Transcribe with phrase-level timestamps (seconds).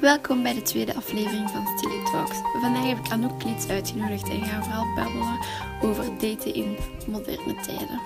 [0.00, 2.36] Welkom bij de tweede aflevering van Stilly Talks.
[2.60, 5.38] Vandaag heb ik Anouk Kliets uitgenodigd en gaan vooral babbelen
[5.82, 6.76] over daten in
[7.06, 8.00] moderne tijden.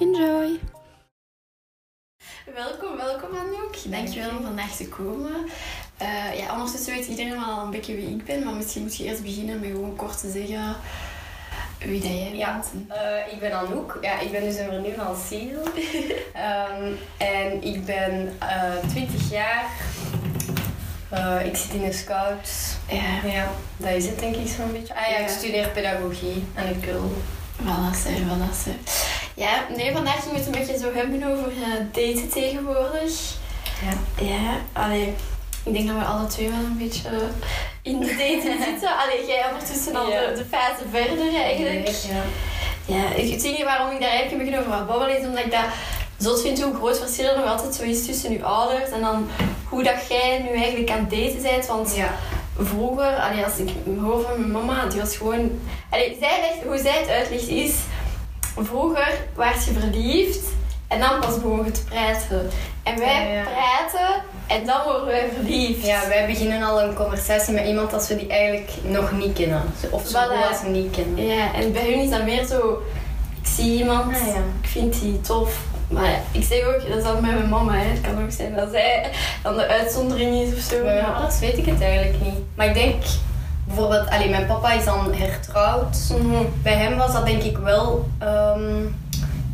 [0.00, 0.58] Enjoy!
[2.54, 3.76] Welkom, welkom Anouk.
[3.84, 5.34] Dankjewel om vandaag te komen.
[6.02, 8.96] Uh, ja, ondertussen weet iedereen wel al een beetje wie ik ben, maar misschien moet
[8.96, 10.76] je eerst beginnen met gewoon kort te zeggen
[11.78, 12.90] wie dat jij ja, bent.
[12.90, 13.98] Uh, ik ben Anouk.
[14.00, 15.66] Ja, ik ben dus een vriendin van Cyril.
[15.66, 19.70] um, en ik ben uh, 20 jaar.
[21.14, 22.50] Uh, ik zit in de scouts.
[22.88, 23.30] Ja.
[23.30, 24.94] ja, dat is het denk ik zo'n beetje.
[24.94, 27.12] Ah ja, ik studeer pedagogie aan het Kul.
[27.62, 28.72] Voilà, sir, voilà.
[29.34, 33.12] Ja, nee, vandaag ging het een beetje zo hebben over uh, daten tegenwoordig.
[33.84, 34.24] Ja.
[34.24, 35.14] Ja, allee,
[35.64, 37.08] ik denk dat we alle twee wel een beetje
[37.82, 38.98] in de daten zitten.
[38.98, 40.20] Allee, jij ondertussen al Ja.
[40.26, 41.88] de, de fase verder eigenlijk.
[41.88, 42.22] Ja.
[42.86, 45.44] Ja, ik het enige waarom ik daar eigenlijk een beetje over ga babbelen is omdat
[45.44, 45.64] ik dat
[46.18, 49.28] zot vind hoe groot verschil er nog altijd zo is tussen je ouders en dan
[49.68, 51.66] hoe dat jij nu eigenlijk aan het daten bent.
[51.66, 52.10] Want Ja.
[52.58, 53.68] vroeger, allee, als ik
[54.00, 55.50] hoor van mijn mama, die was gewoon...
[55.90, 57.74] Allee, zij legt, hoe zij het uitlegt is,
[58.62, 60.40] vroeger was je verliefd
[60.88, 62.50] en dan pas begon je te praten.
[62.82, 63.42] En wij Ja, ja.
[63.42, 65.86] praten en dan worden wij verliefd.
[65.86, 69.62] Ja, wij beginnen al een conversatie met iemand als we die eigenlijk nog niet kennen.
[69.90, 70.48] Of zo Voilà.
[70.50, 71.26] als we niet kennen.
[71.26, 72.82] Ja, en bij hun is dat meer zo...
[73.42, 74.26] Ik zie iemand, Ah,
[74.62, 75.56] ik vind die tof.
[75.88, 77.72] Maar ja, ik zeg ook, dat is dan met mijn mama.
[77.74, 77.84] Hè.
[77.88, 79.10] Het kan ook zijn dat zij
[79.42, 80.84] dan de uitzondering is of zo.
[80.84, 82.38] Maar- ouders weet ik het eigenlijk niet.
[82.54, 83.02] Maar ik denk
[83.64, 85.96] bijvoorbeeld, allee, mijn papa is dan hertrouwd.
[86.10, 86.42] Mhm.
[86.62, 88.82] Bij hem was dat denk ik wel ehm,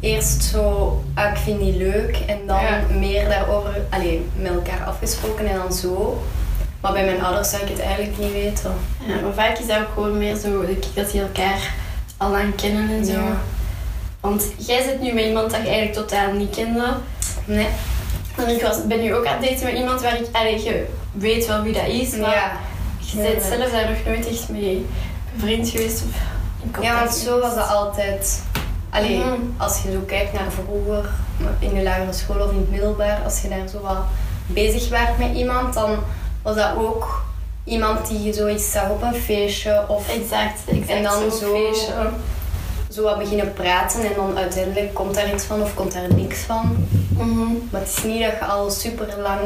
[0.00, 2.16] eerst zo, ah, ik vind die leuk.
[2.26, 2.80] En dan Ja.
[2.98, 6.22] meer daarover allee, met elkaar afgesproken en dan zo.
[6.80, 8.72] Maar bij mijn ouders zou ik het eigenlijk niet weten.
[9.06, 10.64] Ja, maar vaak is dat ook gewoon meer zo
[10.94, 11.72] dat die elkaar
[12.16, 13.12] al lang kennen en zo.
[13.12, 13.36] Ja.
[14.20, 16.86] Want jij zit nu met iemand dat je eigenlijk totaal niet kende.
[17.44, 17.66] Nee.
[18.36, 20.26] En ik was, ben nu ook aan het daten met iemand waar ik...
[20.32, 22.52] Allee, je weet wel wie dat is, maar Ja.
[22.98, 24.86] je bent zelf daar nog nooit echt mee
[25.34, 28.42] bevriend geweest of ja, want zo was dat altijd.
[28.90, 29.36] Alleen Mhm.
[29.56, 31.10] als je zo kijkt naar vroeger,
[31.58, 33.96] in de lagere school of in het middelbaar, als je daar zo wat
[34.46, 35.98] bezig werd met iemand, dan
[36.42, 37.24] was dat ook
[37.64, 40.88] iemand die je zoiets zag op een feestje of Exact, exact.
[40.88, 41.92] En dan zo'n zo- feestje.
[42.90, 46.38] Zo wat beginnen praten en dan uiteindelijk komt daar iets van of komt daar niks
[46.38, 46.86] van.
[47.08, 47.52] Mhm.
[47.70, 49.40] Maar het is niet dat je al super lang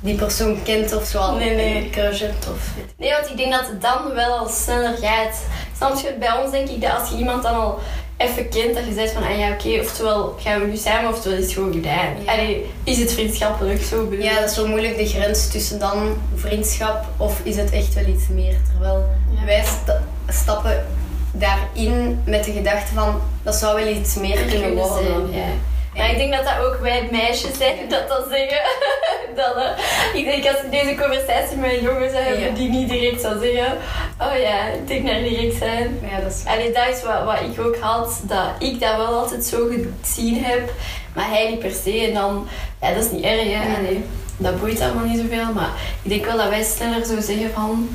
[0.00, 1.76] die persoon kent of zo al Nee, nee.
[1.84, 5.36] een crush hebt of Nee, want ik denk dat het dan wel al sneller gaat.
[5.76, 6.14] Snap je?
[6.18, 7.78] Bij ons denk ik dat als je iemand dan al
[8.16, 11.38] even kent, dat je zegt van, ah ja, oké, oftewel gaan we nu samen, oftewel
[11.38, 12.22] is het gewoon gedaan.
[12.24, 12.32] Ja.
[12.32, 16.16] Allee, is het vriendschappelijk, zo bedoel Ja, dat is zo moeilijk de grens tussen dan
[16.34, 18.54] vriendschap of is het echt wel iets meer.
[18.70, 19.06] Terwijl
[19.38, 19.44] Ja.
[19.44, 20.86] wij sta- stappen
[21.32, 25.04] daarin met de gedachte van dat zou wel iets meer kunnen worden.
[25.04, 25.46] zijn, ja.
[25.94, 27.88] Maar ik denk dat dat ook wij meisjes zijn Ja.
[27.88, 28.58] dat dat zeggen.
[29.40, 32.54] dat, eh, ik denk als ik deze conversatie met een jongen zou hebben Ja.
[32.54, 33.72] die niet direct zou zeggen,
[34.20, 35.98] oh ja, ik denk naar direct zijn.
[36.10, 39.06] Ja, dat is Allee, dat is wat, wat ik ook had, dat ik dat wel
[39.18, 39.58] altijd zo
[40.02, 40.70] gezien heb,
[41.14, 42.06] maar hij niet per se.
[42.06, 42.48] En dan,
[42.80, 43.76] ja, dat is niet erg, hè.
[43.78, 44.04] Allee,
[44.36, 45.70] dat boeit allemaal niet zoveel, maar
[46.02, 47.88] ik denk wel dat wij sneller zo zeggen van...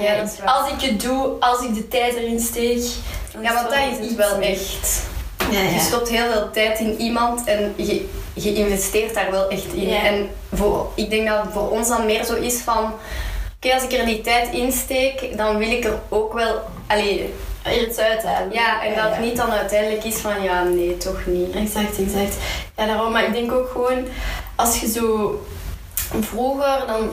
[0.00, 0.48] Ja, dat is waar.
[0.48, 2.82] Als ik het doe, als ik de tijd erin steek...
[3.32, 5.02] dan Ja, want het dat is iets wel echt.
[5.50, 9.72] Ja, Je stopt heel veel tijd in iemand en je, je investeert daar wel echt
[9.72, 9.88] in.
[9.88, 10.02] Ja.
[10.02, 12.92] En voor, ik denk dat het voor ons dan meer zo is van...
[13.56, 16.60] Oké, als ik er die tijd in steek, dan wil ik er ook wel...
[16.86, 17.32] Allee,
[17.62, 18.52] er iets uithalen.
[18.52, 20.42] ja, en dat het niet dan uiteindelijk is van...
[20.42, 21.54] Ja, nee, toch niet.
[21.54, 22.36] Exact, exact.
[22.76, 23.12] Ja, daarom.
[23.12, 24.06] Maar ik denk ook gewoon,
[24.56, 25.40] als je zo
[26.20, 27.10] vroeger, dan,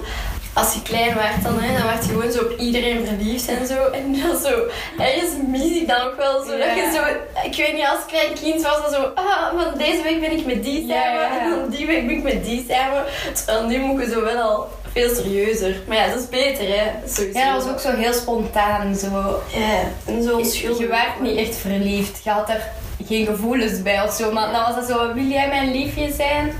[0.58, 3.68] als je klein werd, dan, hè, dan werd je gewoon zo op iedereen verliefd en
[3.68, 3.90] zo.
[3.90, 4.54] En dan zo,
[4.98, 6.58] ergens mis ik dan ook wel zo.
[6.58, 7.02] Dat je zo,
[7.48, 10.46] ik weet niet, als klein kind was dat zo, ah, van deze week ben ik
[10.46, 13.04] met die samen en dan die week ben ik met die samen.
[13.34, 15.76] Terwijl nu moet je zo wel al veel serieuzer.
[15.88, 16.86] Maar ja, dat is beter, hè.
[17.08, 17.40] Sowieso.
[17.40, 18.96] Ja, dat was ook zo heel spontaan.
[18.96, 19.42] Zo.
[19.54, 20.80] Ja, en zo Je, onschuldig.
[20.80, 22.24] je werd niet echt verliefd.
[22.24, 22.62] Je had er
[23.06, 24.32] geen gevoelens bij of zo.
[24.32, 25.14] Maar dan was het zo...
[25.14, 26.54] Wil jij mijn liefje zijn?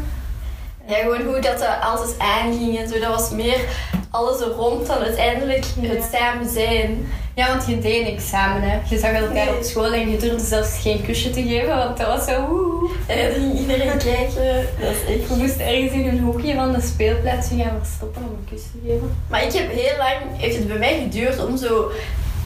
[0.88, 3.00] Ja, gewoon hoe dat er altijd aanging en zo.
[3.00, 3.60] Dat was meer
[4.12, 7.08] alles er rond dan uiteindelijk het samen zijn.
[7.36, 8.78] Ja, want je deed niks samen, hè.
[8.90, 9.56] Je zag elkaar Nee.
[9.58, 12.36] op school en je durfde zelfs geen kusje te geven, want dat was zo...
[13.08, 14.66] En dan ging iedereen kijken.
[14.80, 18.30] Dat is echt Je moest ergens in een hoekje van de speelplaats gaan verstoppen om
[18.30, 19.16] een kus te geven.
[19.30, 21.92] Maar ik heb heel lang, heeft het bij mij geduurd om zo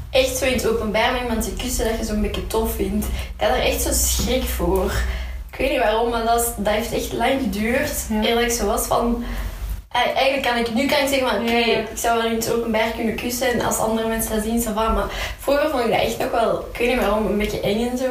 [0.10, 3.06] echt zo in het openbaar met iemand te kussen dat je zo'n beetje tof vindt.
[3.06, 4.92] Ik had er echt zo schrik voor.
[5.52, 7.92] Ik weet niet waarom, maar dat, is- dat heeft echt lang geduurd.
[8.10, 8.22] Ja.
[8.22, 9.24] Eerlijk zo was van...
[9.92, 12.52] eh, Eigenlijk kan ik nu kan ik zeggen van oké, ik zou wel in het
[12.54, 14.94] openbaar kunnen kussen en als andere mensen dat zien, zo van.
[14.94, 15.06] Maar
[15.40, 17.98] vroeger vond ik dat echt nog wel, ik weet niet waarom, een beetje eng en
[17.98, 18.06] zo.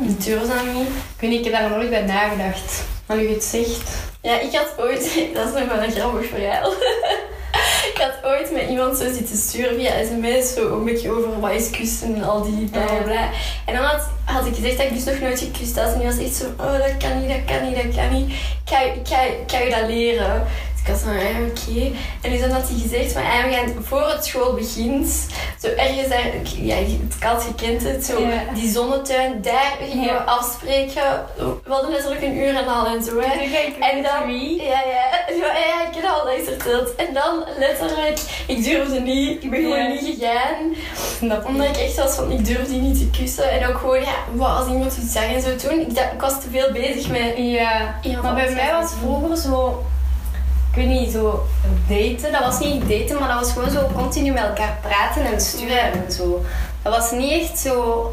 [0.00, 0.88] Durfde dat niet.
[0.88, 2.82] Ik weet niet, ik heb daar nooit bij nagedacht.
[3.06, 3.88] Maar nu je het zegt...
[4.22, 5.00] Ja, ik had ooit,
[5.34, 6.72] dat is nog wel een grappig verhaal.
[8.06, 11.70] had ooit met iemand zo zitten sturen via sms, zo een beetje over wat is
[11.70, 13.30] kussen en al die bla bla bla.
[13.66, 13.84] En dan
[14.24, 15.92] had, ik gezegd dat ik dus nog nooit gekust had.
[15.92, 18.30] En die was echt zo, oh dat kan niet, dat kan niet, dat kan niet.
[18.30, 20.46] Ik ga, ik je dat leren.
[20.86, 21.92] Ik was van, oké.
[22.22, 25.26] En dus dan had hij gezegd, ja, we gaan voor het school begint,
[25.60, 28.42] zo ergens daar, ja, het kat, je kent het, zo, Ja.
[28.54, 31.24] die zonnetuin, daar gingen we afspreken.
[31.36, 33.32] We hadden letterlijk een uur en al en zo, hè.
[33.90, 35.04] En dan, ja, ja,
[35.40, 36.94] ja, ja, ik heb al dat verteld.
[36.94, 40.74] En dan letterlijk, ik durfde niet, ik ben gewoon niet gegaan.
[41.46, 43.50] Omdat ik echt was van, ik durfde die niet te kussen.
[43.50, 45.80] En ook gewoon, ja, wat als iemand iets zegt en zo toen.
[45.80, 47.32] Ik, dacht, ik was te veel bezig met...
[47.36, 49.84] Ja, maar bij mij was vroeger zo,
[50.76, 51.46] ik weet niet, zo
[51.88, 52.32] daten.
[52.32, 55.92] Dat was niet daten, maar dat was gewoon zo continu met elkaar praten en sturen
[55.92, 56.44] en zo.
[56.82, 58.12] Dat was niet echt zo,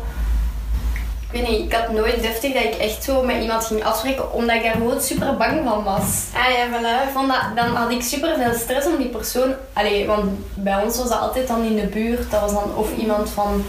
[1.30, 4.34] ik weet niet, ik had nooit deftig dat ik echt zo met iemand ging afspreken,
[4.34, 6.26] omdat ik daar gewoon super bang van was.
[6.34, 7.08] Ah ja, voilà.
[7.08, 9.54] Ik vond dat, dan had ik super veel stress om die persoon.
[9.74, 12.32] Allee, want bij ons was dat altijd dan in de buurt.
[12.32, 13.64] Dat was dan of iemand van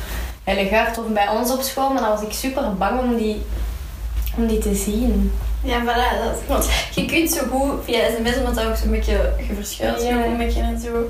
[0.45, 1.89] Hellegaard of bij ons op school.
[1.89, 3.43] Maar dan was ik super bang om die,
[4.37, 5.33] om die te zien.
[5.65, 6.25] Ja, voilà.
[6.25, 10.05] Dat, want je kunt zo goed via sms, omdat dat ook zo'n beetje geverschuild is,
[10.09, 10.25] Ja.
[10.25, 11.09] een beetje en zo.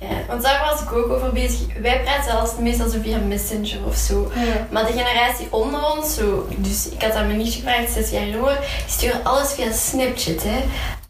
[0.00, 1.60] Ja, want daar was ik ook over bezig.
[1.80, 4.30] Wij praten zelfs meestal zo via Messenger of zo.
[4.70, 8.26] Maar de generatie onder ons, zo, dus ik had aan mijn nichtje gevraagd, zes jaar
[8.26, 10.60] jonger, die sturen alles via Snapchat, hè.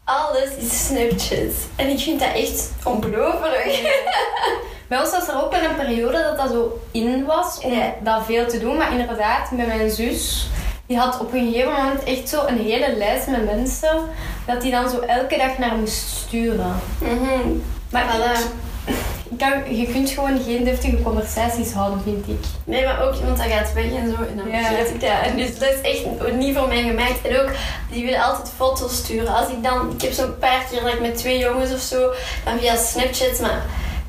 [0.03, 1.53] Alles is Snapchat.
[1.75, 3.99] En ik vind dat echt ongelooflijk.
[4.87, 7.93] Bij ons was er ook wel een periode dat dat zo in was om Ja.
[8.03, 8.77] dat veel te doen.
[8.77, 10.49] Maar inderdaad, met mijn zus,
[10.91, 13.97] die had op een gegeven moment echt zo een hele lijst met mensen
[14.45, 16.75] dat die dan zo elke dag naar moest sturen.
[16.97, 17.49] Mhm.
[17.89, 18.39] Maar Voilà.
[19.37, 22.45] kan, je kunt gewoon geen deftige conversaties houden, vind ik.
[22.63, 24.15] Nee, maar ook iemand dat gaat weg en zo.
[24.29, 24.63] En dan Ja.
[24.65, 25.09] vergeet ik dat.
[25.23, 27.27] En dus dat is echt niet voor mij gemaakt.
[27.27, 27.49] En ook,
[27.91, 29.35] die willen altijd foto's sturen.
[29.35, 32.11] Als ik dan, ik heb zo'n paar keer dat ik met twee jongens of zo,
[32.45, 33.61] dan via Snapchat, maar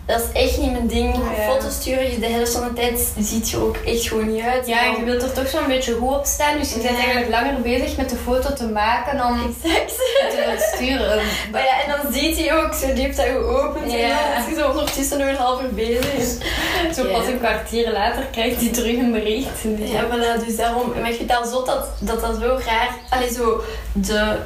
[0.07, 1.15] dat is echt niet mijn ding.
[1.15, 1.43] Ja.
[1.53, 4.67] Foto's sturen, je de helft van de tijd ziet je ook echt gewoon niet uit.
[4.67, 7.03] Ja, en je wilt er toch zo'n beetje goed op staan, dus je bent Ja.
[7.05, 9.33] eigenlijk langer bezig met de foto te maken dan
[9.63, 9.95] Exact.
[10.31, 11.23] te sturen.
[11.53, 13.93] Maar ja, en dan ziet hij ook, zo die heeft dat geopend.
[13.93, 14.09] En Ja.
[14.09, 16.37] dan is hij zo ondertussen nog een half uur bezig.
[16.97, 17.19] Zo Ja.
[17.19, 19.63] pas een kwartier later krijgt hij terug een bericht.
[19.79, 20.93] Ja, voilà, dus daarom.
[21.01, 22.91] Maar ik vind dat zo dat dat, dat zo raar...
[23.09, 23.61] Allee, zo
[23.93, 24.37] de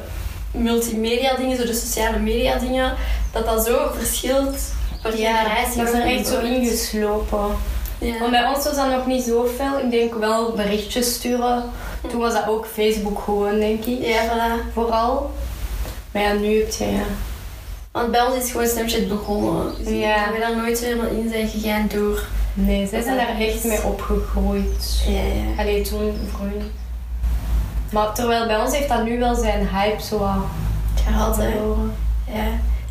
[0.51, 2.93] multimedia dingen, zo de sociale media dingen,
[3.31, 4.57] dat dat zo verschilt
[5.15, 5.83] Ja, generatie.
[5.83, 7.55] dat is er echt zo ingeslopen.
[7.99, 8.19] Ja.
[8.19, 9.79] Want bij ons was dat nog niet zoveel.
[9.83, 11.63] Ik denk wel berichtjes sturen.
[12.09, 14.05] Toen was dat ook Facebook gewoon, denk ik.
[14.05, 14.73] Ja, voilà.
[14.73, 15.31] Vooral.
[16.11, 17.03] Maar ja, nu heb je ja.
[17.91, 19.73] Want bij ons is gewoon Snapchat begonnen.
[19.77, 20.31] Dus ik Ja.
[20.33, 22.23] we daar nooit helemaal in zijn gegaan door...
[22.53, 25.03] Nee, zij zijn daar echt mee opgegroeid.
[25.07, 25.61] Ja, ja.
[25.61, 26.61] Allee, toen vroeger.
[27.91, 30.29] Maar terwijl bij ons heeft dat nu wel zijn hype zo
[31.33, 31.93] verloren.
[32.33, 32.47] Ja.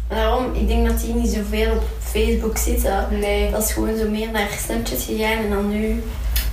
[0.09, 3.07] Daarom, ik denk dat die niet zoveel op Facebook zitten.
[3.11, 3.51] Nee.
[3.51, 6.03] Dat is gewoon zo meer naar Snapchat gegaan en dan nu...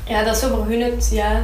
[0.05, 1.43] Ja, dat is zo voor hun het, ja.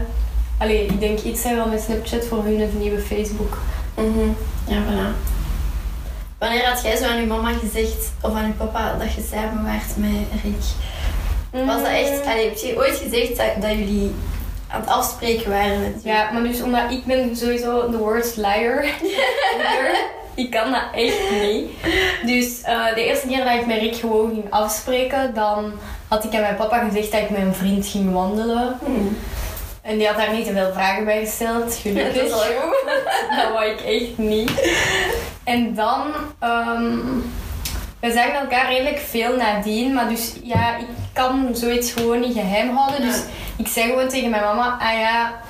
[0.58, 3.58] Allee, ik denk iets zijn wel met Snapchat voor hun het nieuwe Facebook.
[3.96, 4.30] Mhm.
[4.68, 5.28] Ja, voilà.
[6.38, 9.64] Wanneer had jij zo aan je mama gezegd, of aan je papa, dat je samen
[9.64, 11.66] waart met Rick?
[11.66, 12.26] Was dat echt...
[12.26, 14.12] Allee, heb je ooit gezegd dat, dat jullie
[14.68, 18.86] aan het afspreken waren met Ja, maar dus omdat ik ben sowieso de worst liar.
[20.36, 21.70] ik kan dat echt niet.
[22.25, 25.71] Dus eh, de eerste keer dat ik met Rick gewoon ging afspreken, dan
[26.07, 28.78] had ik aan mijn papa gezegd dat ik met een vriend ging wandelen.
[28.85, 29.18] Hmm.
[29.81, 32.31] En die had daar niet te veel vragen bij gesteld, Ja, dat gelukkig.
[32.31, 32.90] al goed.
[33.42, 34.52] dat wou ik echt niet.
[35.44, 36.02] En dan,
[36.40, 36.97] ehm
[37.99, 42.76] we zagen elkaar redelijk veel nadien, maar dus ja, ik kan zoiets gewoon niet geheim
[42.76, 43.02] houden.
[43.02, 43.21] Dus
[43.57, 45.42] ik zei gewoon tegen mijn mama, ah ja,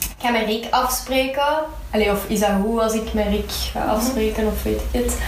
[0.00, 1.54] ik ga met Rick afspreken.
[1.90, 5.18] Allee, of is dat goed als ik met Rick ga afspreken, of weet ik het.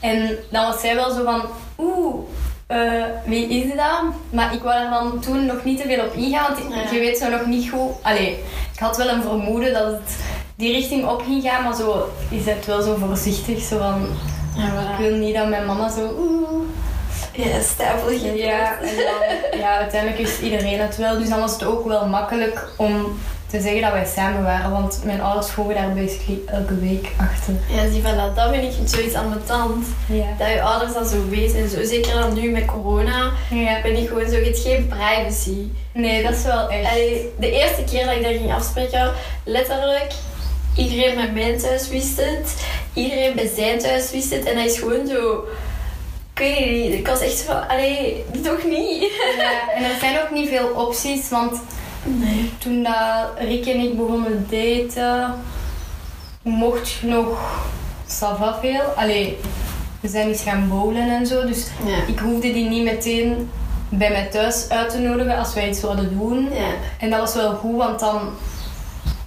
[0.00, 1.42] En dan was zij wel zo van,
[1.78, 2.14] oeh,
[2.66, 4.02] eh, wie is dat?
[4.30, 6.90] Maar ik wou er dan toen nog niet te veel op ingaan, want ik- Ja.
[6.92, 7.90] je weet zo nog niet goed...
[8.02, 8.30] Allee,
[8.72, 10.16] ik had wel een vermoeden dat het
[10.56, 13.62] die richting op ging gaan, maar zo is het wel zo voorzichtig.
[13.62, 14.06] Zo van,
[14.56, 16.14] Ja, ik wil niet dat mijn mama zo...
[16.18, 16.62] Oeh.
[17.32, 18.34] Ja, stapelig.
[18.36, 21.18] Ja, en dan, ja, uiteindelijk is iedereen het wel.
[21.18, 23.18] Dus dan was het ook wel makkelijk om
[23.50, 24.70] te zeggen dat wij samen waren.
[24.70, 27.54] Want mijn ouders vroegen daar basically elke week achter.
[27.68, 28.34] Ja, zie, voilà.
[28.34, 29.86] Dat vind ik zoiets aan mijn tand.
[30.06, 30.26] Ja.
[30.38, 31.58] Dat je ouders dat zo weten.
[31.58, 31.84] En zo.
[31.84, 33.30] Zeker dan nu met corona.
[33.50, 33.80] ja.
[33.82, 35.66] Ben ik gewoon zo, je geen privacy.
[35.92, 36.90] Nee, dat is wel echt...
[36.90, 39.12] Allee, de eerste keer dat ik daar ging afspreken,
[39.44, 40.12] letterlijk,
[40.76, 42.66] iedereen bij mijn thuis wist het.
[42.92, 44.44] Iedereen bij zijn thuis wist het.
[44.44, 45.44] En dat is gewoon zo...
[46.32, 49.12] Ik weet niet, ik was echt van, allee, toch niet?
[49.36, 51.60] Ja, en er zijn ook niet veel opties, want
[52.04, 52.37] Nee.
[52.58, 55.34] Toen dat Rick en ik begonnen daten,
[56.42, 57.38] mocht je nog
[58.06, 58.80] ça va veel.
[58.96, 59.38] Allee,
[60.00, 61.46] we zijn eens gaan bowlen en zo.
[61.46, 61.96] Dus Ja.
[62.06, 63.50] ik hoefde die niet meteen
[63.88, 66.48] bij mij thuis uit te nodigen als wij iets zouden doen.
[66.52, 66.68] Ja.
[67.00, 68.20] En dat was wel goed, want dan...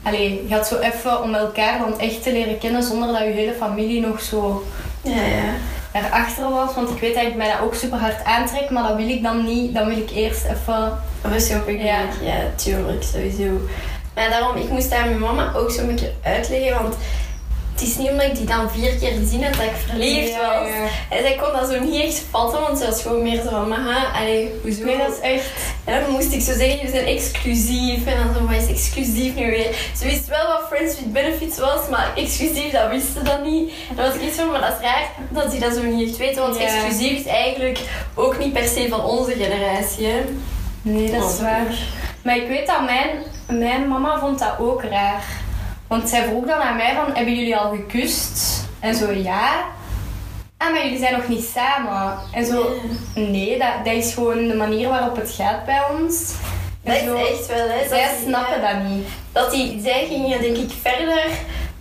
[0.03, 3.23] Allee, je had zo even om elkaar dan echt te leren kennen zonder dat je
[3.25, 4.63] hele familie nog zo
[5.01, 5.53] Ja, ja.
[5.91, 6.75] Daarachter was.
[6.75, 9.23] Want ik weet dat ik mij dat ook super hard aantrek, maar dat wil ik
[9.23, 9.73] dan niet.
[9.73, 10.99] Dan wil ik eerst even...
[11.21, 12.01] Rustig op een Ja.
[12.21, 12.39] ja.
[12.55, 13.59] tuurlijk, sowieso.
[14.15, 16.95] Maar daarom, ik moest daar mijn mama ook zo een keer uitleggen, want
[17.73, 20.67] het is niet omdat ik die dan vier keer gezien heb dat ik verliefd was.
[20.67, 20.87] ja.
[21.09, 23.67] En zij kon dat zo niet echt vatten, want ze was gewoon meer zo van,
[23.67, 24.83] maha, allee, hoezo?
[24.85, 25.45] Nee, dat is echt...
[25.83, 28.05] En dan moest ik zo zeggen, jullie zijn exclusief.
[28.05, 29.75] En dan zo, wat is exclusief nu weer?
[29.97, 33.71] Ze wist wel wat Friends with Benefits was, maar exclusief, dat wist ze dan niet.
[33.89, 36.07] En dan was ik iets van, maar dat is raar dat ze dat zo niet
[36.09, 36.41] echt weten.
[36.41, 36.63] Want Ja.
[36.63, 37.79] exclusief is eigenlijk
[38.15, 40.19] ook niet per se van onze generatie, hè.
[40.81, 41.75] Nee, dat is Oh, waar.
[42.23, 43.09] Maar ik weet dat mijn,
[43.59, 45.23] mijn mama vond dat ook raar.
[45.91, 48.63] Want zij vroeg dan aan mij van, hebben jullie al gekust?
[48.79, 49.49] En zo, ja.
[50.57, 52.17] Ah, maar jullie zijn nog niet samen.
[52.33, 52.65] En zo,
[53.15, 56.33] nee, dat, dat is gewoon de manier waarop het gaat bij ons.
[56.83, 57.87] En Dat zo, is echt wel, hè.
[57.87, 59.07] Zij dat snappen dat niet.
[59.31, 61.23] Dat die, zij gingen denk ik verder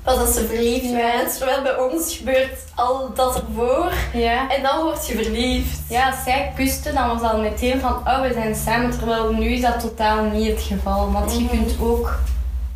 [0.02, 0.93] pas als ze verliefd Ja.
[0.97, 1.31] waren.
[1.37, 3.93] Terwijl bij ons gebeurt al dat ervoor.
[4.12, 4.50] Ja.
[4.50, 5.79] En dan word je verliefd.
[5.88, 8.90] Ja, als zij kusten, dan was dat al meteen van, oh, we zijn samen.
[8.90, 11.12] Terwijl nu is dat totaal niet het geval.
[11.12, 11.49] Want je Mhm.
[11.49, 12.19] kunt ook,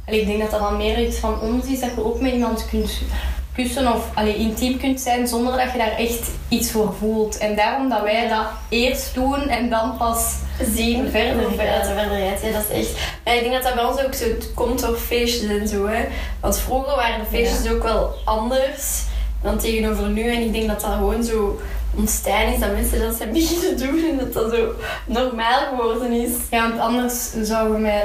[0.06, 2.32] allee, ik denk dat dat dan meer iets van ons is, dat je ook met
[2.32, 2.90] iemand kunt
[3.54, 7.38] kussen of allee, intiem kunt zijn zonder dat je daar echt iets voor voelt.
[7.38, 10.34] En daarom dat wij dat eerst doen en dan pas
[10.75, 12.42] zien Verder hoe ver verder gaat.
[12.42, 12.90] Ja, dat is echt...
[13.25, 15.87] Maar ik denk dat dat bij ons ook zo komt door feestjes en zo.
[15.87, 16.04] Hè.
[16.40, 19.02] Want vroeger waren de feestjes ook wel anders
[19.42, 20.34] dan tegenover nu.
[20.34, 21.61] En ik denk dat dat gewoon zo
[21.96, 24.73] ontstaan is dat mensen dat zijn beginnen doen en dat dat zo
[25.06, 26.30] normaal geworden is.
[26.50, 28.02] Ja, want anders zouden we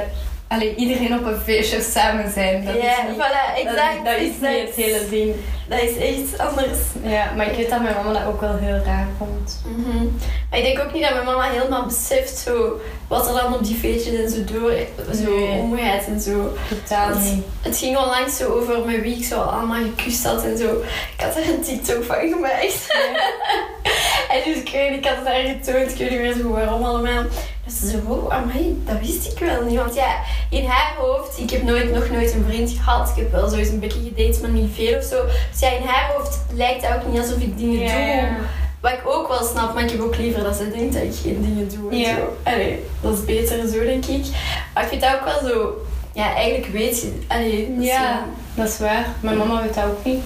[0.50, 2.64] met allee, iedereen op een feestje samen zijn.
[2.64, 4.04] Dat ja, is niet, voilà, dat- exact.
[4.04, 4.40] dat, is exact.
[4.52, 5.34] niet het hele ding.
[5.68, 6.78] Dat is echt anders.
[7.02, 9.62] Ja, maar ik weet dat mijn mama dat ook wel heel raar vond.
[9.66, 10.04] Mhm.
[10.50, 13.64] Maar ik denk ook niet dat mijn mama helemaal beseft zo, wat er dan op
[13.64, 14.72] die feestjes en zo door
[15.14, 15.48] zo Nee.
[15.58, 16.52] omgaat en zo.
[16.68, 17.44] Totaal niet.
[17.62, 20.82] Het ging onlangs zo over met wie ik zo allemaal gekust had en zo.
[21.16, 22.86] Ik had er een TikTok van gemaakt.
[24.32, 26.84] en dus ik, weet, ik had het haar getoond, ik weet niet meer zo waarom
[26.84, 27.22] allemaal.
[27.78, 29.76] Ze zo, wow, amai, dat wist ik wel niet.
[29.78, 30.14] Want ja,
[30.50, 33.08] in haar hoofd, ik heb nooit, nog nooit een vriend gehad.
[33.08, 35.24] Ik heb wel zo eens een beetje gedate, maar niet veel of zo.
[35.50, 38.00] Dus ja, in haar hoofd lijkt het ook niet alsof ik dingen Ja, doe.
[38.04, 38.28] ja.
[38.80, 41.14] Wat ik ook wel snap, maar ik heb ook liever dat ze denkt dat ik
[41.22, 41.90] geen dingen doe.
[41.90, 42.14] En Ja.
[42.14, 42.36] zo.
[42.42, 44.24] Allee, dat is beter zo, denk ik.
[44.74, 45.74] Maar ik vind dat ook wel zo...
[46.12, 47.12] Ja, eigenlijk weet je...
[47.26, 49.06] Allee, dat Ja, zo- dat is waar.
[49.20, 50.20] Mijn mama weet dat ook niet.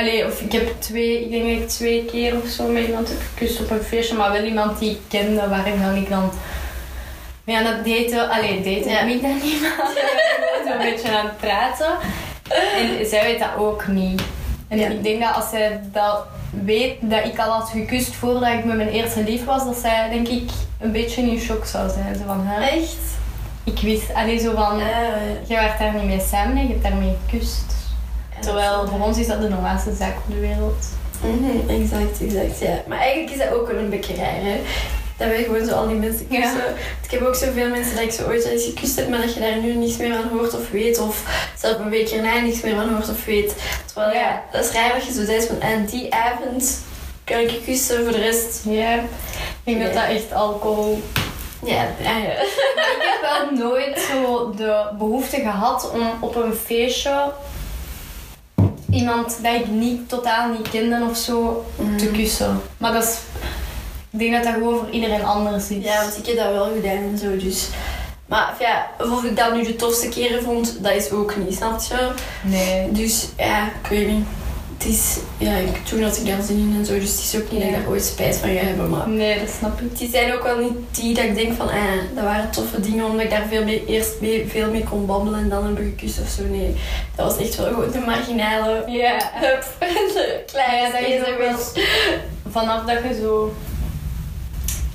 [0.00, 3.08] Allee, of ik heb twee, ik denk dat ik twee keer of zo met iemand
[3.08, 6.30] heb gekust op een feestje, maar wel iemand die ik kende, waarin dan ik dan
[7.44, 9.00] mee aan het daten, allee, daten Ja.
[9.00, 9.06] ja.
[9.14, 9.90] ik dan niet, maar
[10.66, 11.92] zo'n beetje aan het praten.
[12.76, 14.22] En zij weet dat ook niet.
[14.68, 14.88] En Ja.
[14.88, 16.24] ik denk dat als zij dat
[16.64, 20.08] weet, dat ik al had gekust voordat ik met mijn eerste lief was, dat zij
[20.10, 22.14] denk ik een beetje in shock zou zijn.
[22.14, 22.60] Zo van, hè?
[22.66, 22.96] Echt?
[23.64, 24.78] Ik wist, allee, zo van,
[25.46, 27.72] je werd daar niet mee samen en je hebt daarmee gekust.
[28.40, 30.84] Terwijl voor ons is dat de normaalste zaak op de wereld.
[31.20, 32.82] Mhm, exact, exact, ja.
[32.86, 34.60] Maar eigenlijk is dat ook wel een beetje raar, hè.
[35.16, 36.56] Dat wij gewoon zo al die mensen kussen.
[36.56, 36.74] Ja.
[37.02, 39.40] Ik heb ook zoveel mensen dat ik zo ooit eens gekust heb, maar dat je
[39.40, 40.98] daar nu niets meer van hoort of weet.
[40.98, 41.24] Of
[41.58, 43.54] zelfs een week erna niks meer van hoort of weet.
[43.86, 46.80] Terwijl ja, dat is raar dat je zo zegt van, en die avond
[47.24, 48.60] kan ik je kussen, voor de rest...
[48.64, 49.04] Ja, ik
[49.64, 51.02] denk dat dat echt alcohol...
[51.64, 52.30] Ja, ja, ja.
[52.30, 57.32] ik heb wel nooit zo de behoefte gehad om op een feestje
[58.92, 61.64] iemand dat ik niet, totaal niet kende of zo
[61.96, 62.12] te Mm.
[62.12, 62.60] kussen.
[62.76, 63.18] Maar dat is...
[64.10, 65.84] Ik denk dat dat gewoon voor iedereen anders is.
[65.84, 67.68] Ja, want ik heb dat wel gedaan en zo, dus...
[68.26, 71.80] Maar ja, of ik dat nu de tofste keren vond, dat is ook niet, snap
[71.88, 72.10] je?
[72.42, 72.92] Nee.
[72.92, 74.24] Dus ja, ik weet niet.
[74.80, 77.36] Het is, ja, ik, toen had ik daar zin in en zo, dus het is
[77.36, 78.90] ook niet dat ik daar ooit spijt van ga hebben.
[78.90, 79.98] Maar Nee, dat snap ik.
[79.98, 81.74] die zijn ook wel niet die dat ik denk van, ah,
[82.14, 85.40] dat waren toffe dingen, omdat ik daar veel mee, eerst mee, veel mee kon babbelen
[85.40, 86.42] en dan hebben gekust of zo.
[86.50, 86.74] Nee,
[87.16, 89.30] dat was echt wel gewoon de marginale Ja.
[89.34, 89.64] hup.
[90.14, 91.36] de kleine Ja, dat is
[91.74, 91.84] wel-.
[92.50, 93.54] Vanaf dat je zo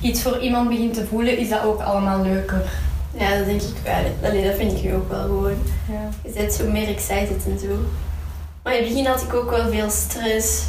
[0.02, 2.64] iets voor iemand begint te voelen, is dat ook allemaal leuker.
[3.18, 4.30] Ja, dat denk ik wel.
[4.30, 5.58] Allee, dat vind ik nu ook wel gewoon.
[5.92, 6.10] Ja.
[6.24, 7.68] Je bent zo meer excited en zo.
[8.66, 10.64] Maar in het begin had ik ook wel veel stress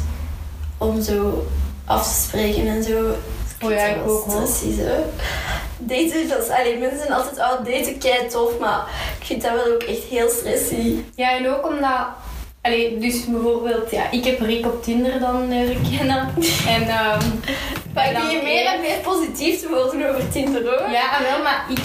[0.77, 1.47] om zo
[1.85, 3.15] af te spreken en zo.
[3.61, 5.03] Oh ja, ik ook, stressy, zo.
[5.77, 8.87] Daten, dat is, allee, mensen zijn altijd, oh, daten kei tof, maar
[9.19, 10.95] ik vind dat wel ook echt heel stressy.
[11.15, 12.07] Ja, en ook omdat...
[12.61, 16.33] Allee, dus bijvoorbeeld, ja, ik heb Rick op Tinder dan leren kennen.
[16.75, 17.25] En ehm
[17.93, 20.89] Maar ik begin meer en meer positief te worden over Tinder, hoor.
[20.91, 21.79] Ja, ah, wel, maar ik,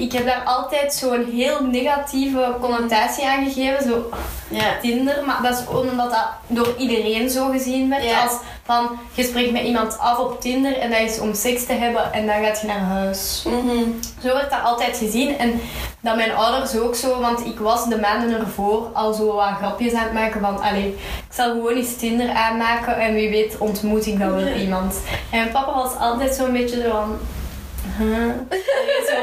[0.00, 3.82] ik heb daar altijd zo'n heel negatieve connotatie aan gegeven.
[3.82, 4.10] Zo,
[4.48, 4.78] Ja.
[4.80, 8.04] Tinder, maar dat is ook omdat dat door iedereen zo gezien werd.
[8.04, 8.22] Ja.
[8.22, 8.32] Als
[8.64, 12.12] van, je spreekt met iemand af op Tinder en dat is om seks te hebben
[12.12, 13.42] en dan gaat je naar huis.
[13.46, 13.84] Mhm.
[14.22, 15.60] Zo werd dat altijd gezien en
[16.00, 19.92] dat mijn ouders ook zo, want ik was de maanden ervoor al zo wat grapjes
[19.92, 20.88] aan het maken van, allee,
[21.28, 24.94] ik zal gewoon eens Tinder aanmaken en wie weet ontmoet ik dan wel iemand.
[25.30, 27.18] En mijn papa was altijd zo'n beetje zo van,
[27.98, 28.30] huh?
[29.08, 29.14] Zo,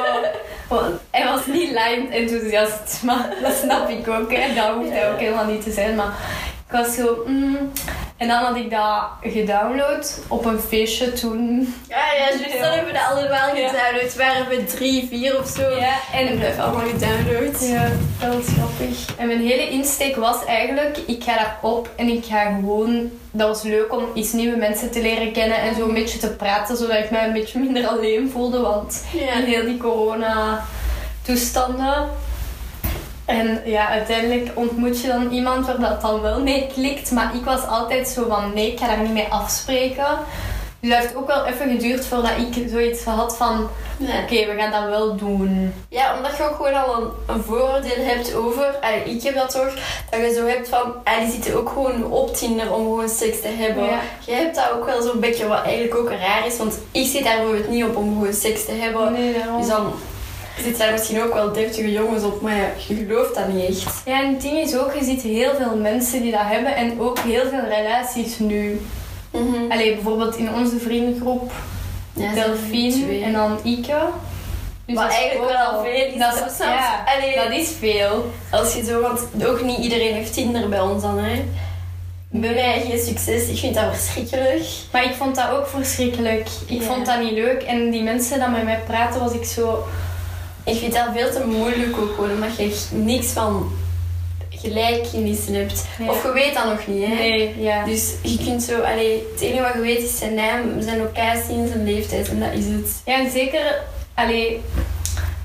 [0.67, 4.53] want hij was niet lijm enthousiast, maar dat snap ik ook, hè.
[4.53, 6.13] dat hoeft hij ook helemaal niet te zijn, maar
[6.67, 7.71] ik was zo, mm.
[8.17, 9.01] En dan had ik dat
[9.33, 11.73] gedownload op een feestje toen.
[11.89, 12.43] Ja, ja, juist.
[12.61, 13.67] Dan hebben we dat allemaal Ja.
[13.69, 14.15] gedownload.
[14.15, 15.69] Waren we drie, vier of zo.
[15.69, 17.61] Ja, En en we hebben allemaal gedownload.
[17.61, 17.87] Ja,
[18.19, 19.05] dat was grappig.
[19.17, 23.09] En mijn hele insteek was eigenlijk, ik ga daarop en ik ga gewoon...
[23.31, 26.29] Dat was leuk om iets nieuwe mensen te leren kennen en zo een beetje te
[26.29, 29.33] praten, zodat ik mij een beetje minder alleen voelde, want Ja.
[29.33, 32.07] in heel die corona-toestanden...
[33.27, 37.45] En ja, uiteindelijk ontmoet je dan iemand waar dat dan wel mee klikt, maar ik
[37.45, 40.05] was altijd zo van, nee, ik ga daar niet mee afspreken.
[40.79, 43.69] Dus dat heeft ook wel even geduurd voordat ik zoiets had van,
[43.99, 45.73] oké, we gaan dat wel doen.
[45.89, 49.49] Ja, omdat je ook gewoon al een, een vooroordeel hebt over, allee, ik heb dat
[49.49, 49.73] toch,
[50.09, 53.41] dat je zo hebt van, ah, die zitten ook gewoon op Tinder om gewoon seks
[53.41, 53.83] te hebben.
[53.83, 53.99] Ja.
[54.25, 57.23] Jij hebt dat ook wel zo'n beetje wat eigenlijk ook raar is, want ik zit
[57.23, 59.13] daar bijvoorbeeld niet op om gewoon seks te hebben.
[59.13, 59.57] Nee, daarom.
[59.57, 59.93] Dus dan
[60.63, 62.55] zitten daar misschien ook wel deftige jongens op, maar
[62.87, 64.01] je gelooft dat niet echt.
[64.05, 66.99] Ja, en het ding is ook, je ziet heel veel mensen die dat hebben en
[66.99, 68.81] ook heel veel relaties nu.
[69.31, 69.71] Mhm.
[69.71, 71.51] Allee, bijvoorbeeld in onze vriendengroep,
[72.13, 73.99] Ja, Delphine en dan Ike.
[74.85, 76.69] Dus Maar is eigenlijk wel veel is Dat dat is, soms.
[76.69, 77.35] ja, Allee.
[77.35, 78.31] dat is veel.
[78.51, 81.43] Als je zo, want ook niet iedereen heeft Tinder bij ons dan, hè.
[82.29, 84.63] Bij mij geen succes, ik vind dat verschrikkelijk.
[84.91, 86.47] Maar ik vond dat ook verschrikkelijk.
[86.67, 86.85] Ik Ja.
[86.87, 87.61] vond dat niet leuk.
[87.63, 89.83] En die mensen die met mij praten, was ik zo...
[90.67, 93.71] Ik vind dat veel te moeilijk ook gewoon, omdat je niks van
[94.49, 95.85] gelijkenissen hebt.
[96.07, 97.13] Of je weet dat nog niet, hè.
[97.13, 97.85] Nee, ja.
[97.85, 101.55] Dus je kunt zo, allee, het enige wat je weet is zijn naam, zijn locatie
[101.55, 103.01] en zijn leeftijd en dat is het.
[103.05, 103.81] Ja, en zeker...
[104.13, 104.61] Allee,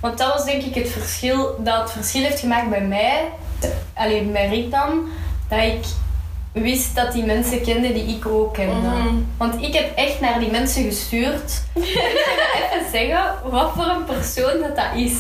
[0.01, 1.57] want dat was denk ik het verschil...
[1.59, 3.29] Dat het verschil heeft gemaakt bij mij...
[3.95, 5.09] Alleen bij Rick dan...
[5.49, 5.85] Dat ik
[6.53, 8.89] wist dat die mensen kenden die ik ook kende.
[8.89, 9.15] Mhm.
[9.37, 11.63] Want ik heb echt naar die mensen gestuurd.
[11.75, 15.13] ga even zeggen wat voor een persoon dat, dat is.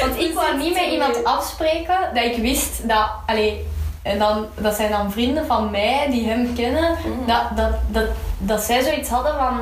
[0.00, 3.08] Want ik wou niet met iemand afspreken dat ik wist dat...
[3.26, 3.66] Allee,
[4.02, 6.90] en dan, dat zijn dan vrienden van mij die hem kennen.
[6.90, 7.26] Mhm.
[7.26, 9.60] Dat, dat, dat, dat zij zoiets hadden van...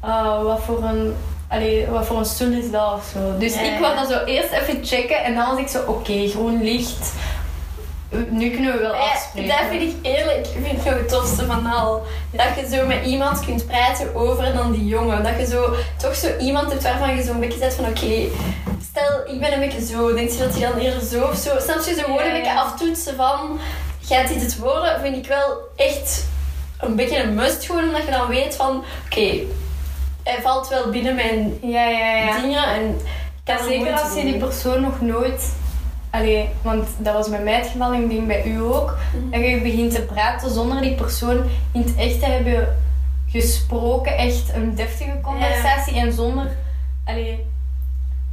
[0.00, 1.14] ah, wat voor een...
[1.48, 3.38] Allee, wat voor een stoel is dat of zo.
[3.38, 6.28] Dus Ja, ik wou dat zo eerst even checken en dan was ik zo, oké,
[6.28, 7.12] groen licht.
[8.28, 9.48] Nu kunnen we wel Ja, afspreken.
[9.48, 12.02] dat vind ik eerlijk, vind ik het tofste van al.
[12.30, 15.22] Dat je zo met iemand kunt praten over dan die jongen.
[15.22, 18.24] Dat je zo toch zo iemand hebt waarvan je zo'n beetje zegt van oké,
[18.90, 21.50] stel ik ben een beetje zo, denk je dat hij dan eerder zo of zo.
[21.60, 22.60] Snap je zo gewoon Ja, een beetje ja.
[22.60, 23.58] aftoetsen van
[24.02, 25.00] gaat dit het worden?
[25.00, 26.24] Vind ik wel echt
[26.80, 29.38] een beetje een must gewoon, omdat je dan weet van oké,
[30.24, 32.40] hij valt wel binnen mijn Ja, ja, ja.
[32.40, 33.00] dingen en
[33.44, 35.42] kan Ja, er zeker als je die persoon nog nooit...
[36.14, 38.96] Allee, want dat was bij mij het geval en ik denk bij u ook.
[39.14, 39.30] Mhm.
[39.30, 42.76] Dat je begint te praten zonder die persoon in het echt te hebben
[43.28, 44.16] gesproken.
[44.16, 45.96] Echt een deftige conversatie.
[45.98, 46.50] En zonder...
[47.04, 47.44] Allee,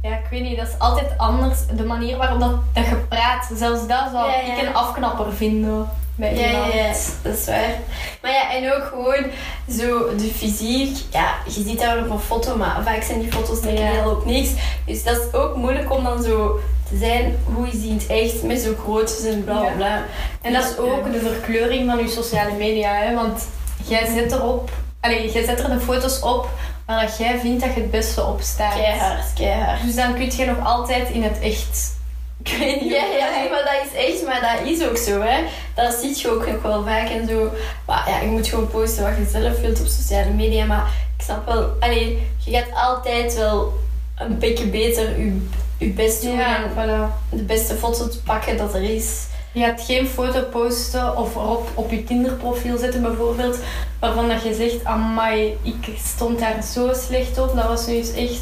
[0.02, 0.56] ja, ik weet niet.
[0.56, 1.58] Dat is altijd anders.
[1.76, 3.50] De manier waarop dat, dat je praat.
[3.54, 4.56] Zelfs dat zou Ja, ja.
[4.56, 5.88] ik een afknapper vinden.
[6.14, 6.72] Bij Ja, iemand.
[6.72, 6.92] ja, ja,
[7.22, 7.74] dat is waar.
[8.22, 9.24] Maar ja, en ook gewoon
[9.70, 10.96] zo de fysiek.
[11.10, 13.68] Ja, je ziet wel op een foto, maar vaak zijn die foto's Ja.
[13.70, 14.50] heel op niks.
[14.86, 16.58] Dus dat is ook moeilijk om dan zo
[16.98, 19.74] zijn hoe is die in het echt met zo groot en bla bla Ja.
[19.76, 20.02] bla.
[20.42, 22.94] En dat is ook de verkleuring van je sociale media.
[22.94, 23.14] Hè?
[23.14, 23.46] Want
[23.86, 24.70] jij zet erop...
[25.00, 26.48] Allee, jij zet er de foto's op
[26.86, 28.74] waar dat jij vindt dat je het beste op staat.
[28.74, 29.82] Keihard, keihard.
[29.82, 32.00] Dus dan kun je nog altijd in het echt...
[32.44, 35.42] Ik weet niet Ja, ja, maar dat is echt, maar dat is ook zo, hè.
[35.74, 37.50] Dat zie je ook nog wel vaak en zo.
[37.86, 40.64] Maar ja, je moet gewoon posten wat je zelf wilt op sociale media.
[40.64, 43.72] Maar ik snap wel, allee, je gaat altijd wel
[44.16, 45.46] een beetje beter je,
[45.82, 47.12] je best doen Ja, en voilà.
[47.30, 49.20] de beste foto te pakken dat er is.
[49.52, 53.58] Je gaat geen foto posten of erop op je Tinder-profiel zetten bijvoorbeeld,
[54.00, 58.12] waarvan dat je zegt, amai, ik stond daar zo slecht op, dat was nu eens
[58.12, 58.40] echt...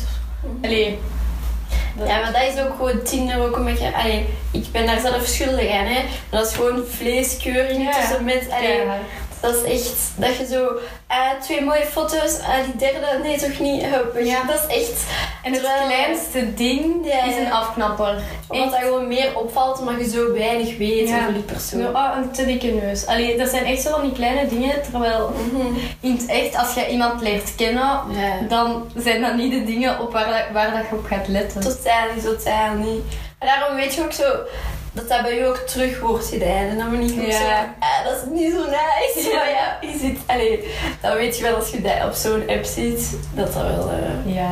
[0.63, 0.99] Allee.
[1.97, 3.95] dat- Ja, maar dat is ook gewoon Tinder ook een beetje...
[3.97, 6.03] Allee, ik ben daar zelf schuldig aan, hè.
[6.31, 8.01] Maar dat is gewoon vleeskeuring Ja.
[8.01, 8.51] tussen mensen.
[8.53, 9.01] Allee, Keihard.
[9.41, 10.71] Dat is echt, dat je zo,
[11.07, 14.25] eh, twee mooie foto's, eh, die derde, nee toch niet, hup, je.
[14.25, 14.43] Ja.
[14.45, 15.03] Dat is echt,
[15.43, 18.23] En het Terwijl- kleinste ding Ja, is een afknapper.
[18.49, 21.19] omdat dat gewoon meer opvalt, omdat je zo weinig weet Ja.
[21.21, 21.97] over die persoon.
[21.97, 23.07] Oh, een te dikke neus.
[23.07, 24.83] Allee, dat zijn echt zo van die kleine dingen.
[24.91, 25.67] Terwijl Mhm.
[26.01, 28.01] in het echt, als je iemand leert kennen,
[28.49, 31.61] dan zijn dat niet de dingen op waar dat je op gaat letten.
[31.61, 33.03] Totaal niet, totaal niet.
[33.39, 34.25] Maar daarom weet je ook zo
[34.93, 36.49] dat dat bij je ook terug wordt gedaan.
[36.69, 37.75] En dan ben ik ook Ja.
[37.79, 39.29] ah, dat is niet zo nice.
[39.31, 39.35] Ja.
[39.37, 40.65] Maar ja, je ziet, allee,
[41.01, 44.35] dan weet je wel als je dat op zo'n app ziet, dat dat wel eh,
[44.35, 44.51] Ja.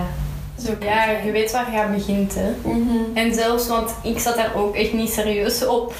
[0.64, 1.24] zo ja, zijn.
[1.26, 2.34] je weet waar je aan begint.
[2.34, 2.50] Hè.
[2.62, 2.96] Mhm.
[3.16, 5.94] En zelfs, want ik zat daar ook echt niet serieus op.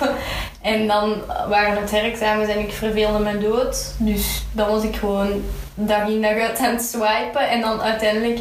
[0.62, 1.14] En dan
[1.48, 3.94] waren het herexamens en ik verveelde me dood.
[3.98, 5.42] Dus dan was ik gewoon
[5.74, 7.48] dag in dag uit aan het swipen.
[7.50, 8.38] En dan uiteindelijk,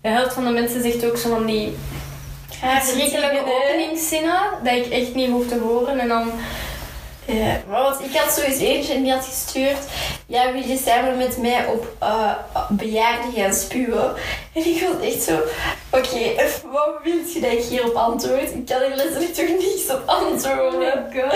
[0.00, 1.76] de helft van de mensen zegt ook zo van die
[2.60, 3.68] verschrikkelijke dingen, hè.
[3.68, 4.40] openingszinnen.
[4.64, 5.98] Dat ik echt niet hoef te horen.
[5.98, 6.32] En dan,
[7.24, 9.78] Ja, want ik had zo eens eentje en die had gestuurd.
[10.26, 12.32] Ja, wil je samen met mij op eh
[12.68, 14.14] bejaarden gaan spuwen?
[14.54, 15.38] En ik was echt zo,
[15.90, 16.34] oké,
[16.72, 18.50] wat wil je dat ik hierop antwoord?
[18.54, 21.06] Ik kan er letterlijk toch niets op antwoorden.
[21.14, 21.34] god.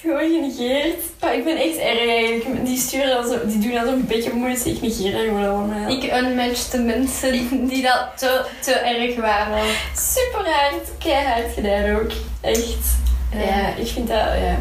[0.00, 1.00] Gewoon genegeerd.
[1.32, 2.64] Ik ben echt erg.
[2.64, 4.70] Die sturen dan zo, die doen dan zo'n beetje moeite.
[4.70, 5.90] Ik negeer dat gewoon allemaal.
[5.90, 9.64] Ik unmatchte mensen die dat te, te erg waren.
[9.96, 12.10] Super hard, keihard gedaan ook.
[12.40, 13.00] Echt.
[13.34, 14.56] Ja, ik vind dat, ja.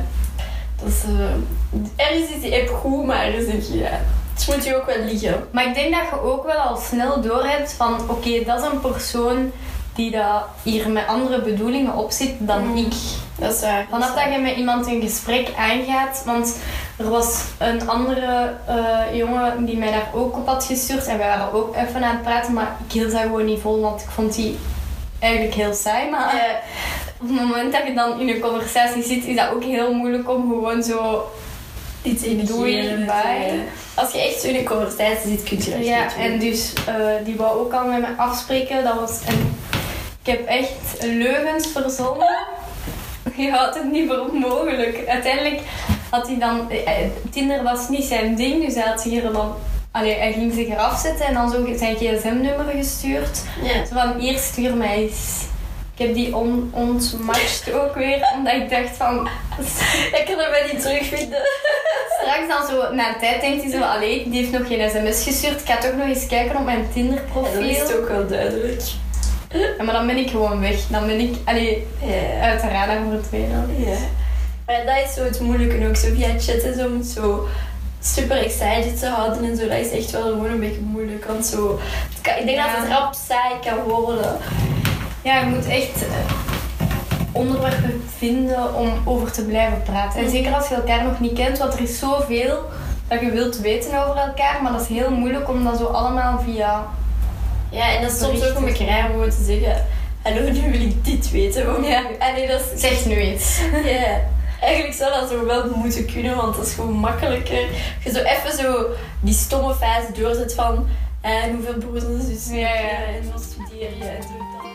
[0.84, 4.00] Dat is, eh, ergens is die app goed, maar ergens denk je, ja.
[4.34, 5.44] Het moet je ook wel liggen.
[5.52, 8.82] Maar ik denk dat je ook wel al snel doorhebt van oké, dat is een
[8.82, 9.52] persoon
[9.96, 12.78] die dat hier met andere bedoelingen op zit dan Mm.
[12.78, 12.94] ik.
[13.42, 13.86] Dat is waar.
[13.90, 16.58] Vanaf dat je met iemand een gesprek aangaat, want
[16.98, 21.28] er was een andere eh, jongen die mij daar ook op had gestuurd en wij
[21.28, 24.10] waren ook even aan het praten, maar ik hield dat gewoon niet vol, want ik
[24.10, 24.58] vond die
[25.20, 26.10] eigenlijk heel saai.
[26.10, 26.34] Maar
[27.22, 30.30] op het moment dat je dan in een conversatie zit, is dat ook heel moeilijk
[30.30, 31.28] om gewoon zo
[32.04, 33.60] Iets in Doei, bye.
[33.94, 36.24] Als je echt zo in een conversatie zit, kun je dat Ja, niet doen.
[36.24, 38.84] en dus eh, die wou ook al met me afspreken.
[38.84, 39.56] Dat was een...
[40.24, 42.48] Ik heb echt leugens verzonnen.
[43.42, 45.08] Je houdt het niet voor mogelijk.
[45.08, 45.62] Uiteindelijk
[46.10, 46.70] had hij dan...
[46.70, 46.92] eh,
[47.32, 49.54] Tinder was niet zijn ding, dus hij had zich er dan...
[49.92, 53.42] Allee, hij ging zich eraf zetten en dan zo zijn gsm-nummer gestuurd.
[53.64, 53.86] Ja.
[53.86, 55.44] Zo van, hier stuur mij eens.
[55.94, 59.28] Ik heb die on ontmatcht ook weer, omdat ik dacht van...
[60.20, 61.42] Ik kan mij niet terugvinden.
[62.22, 65.24] Straks dan zo, na een tijd denkt hij zo, allee, die heeft nog geen sms
[65.24, 65.60] gestuurd.
[65.62, 67.78] Ik ga toch nog eens kijken op mijn Tinder-profiel.
[67.78, 68.82] dat is ook wel duidelijk.
[69.54, 70.76] Ja, maar dan ben ik gewoon weg.
[70.88, 72.42] Dan ben ik allee, Ja.
[72.42, 73.70] uit de radar verdwenen.
[73.78, 73.96] Ja.
[74.66, 75.96] Maar dat is zo het moeilijke ook.
[75.96, 77.48] Zo via chatten zo om het zo
[78.00, 79.68] super excited te houden en zo.
[79.68, 81.26] Dat is echt wel gewoon een beetje moeilijk.
[81.26, 81.80] Want zo,
[82.22, 82.66] kan- ik denk Ja.
[82.72, 84.38] dat het rap saai kan worden.
[85.24, 86.08] Ja, je moet echt eh,
[87.32, 90.20] onderwerpen vinden om over te blijven praten.
[90.24, 92.60] En zeker als je elkaar nog niet kent, want er is zoveel
[93.08, 94.60] dat je wilt weten over elkaar.
[94.64, 96.84] Maar dat is heel moeilijk om dat zo allemaal via...
[97.72, 99.86] Ja, en dat is soms ook een beetje raar om te zeggen...
[100.22, 101.66] Hallo, nu wil ik dit weten.
[101.66, 102.02] Want, Ja.
[102.36, 102.82] Nee, dat is...
[102.82, 103.60] Zeg nu iets.
[103.86, 104.20] Ja.
[104.62, 107.60] Eigenlijk zou dat zo wel moeten kunnen, want dat is gewoon makkelijker.
[108.04, 108.86] Je zo even zo
[109.20, 110.88] die stomme fase doorzet van...
[111.22, 112.90] eh, En hoeveel broers en zussen Ja, ja.
[112.90, 114.04] En wat studeer je?
[114.04, 114.70] En zo dan.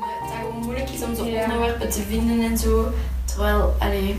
[0.00, 2.92] Dat het gewoon moeilijk is om zo onderwerpen te vinden en zo.
[3.24, 4.16] Terwijl, allee...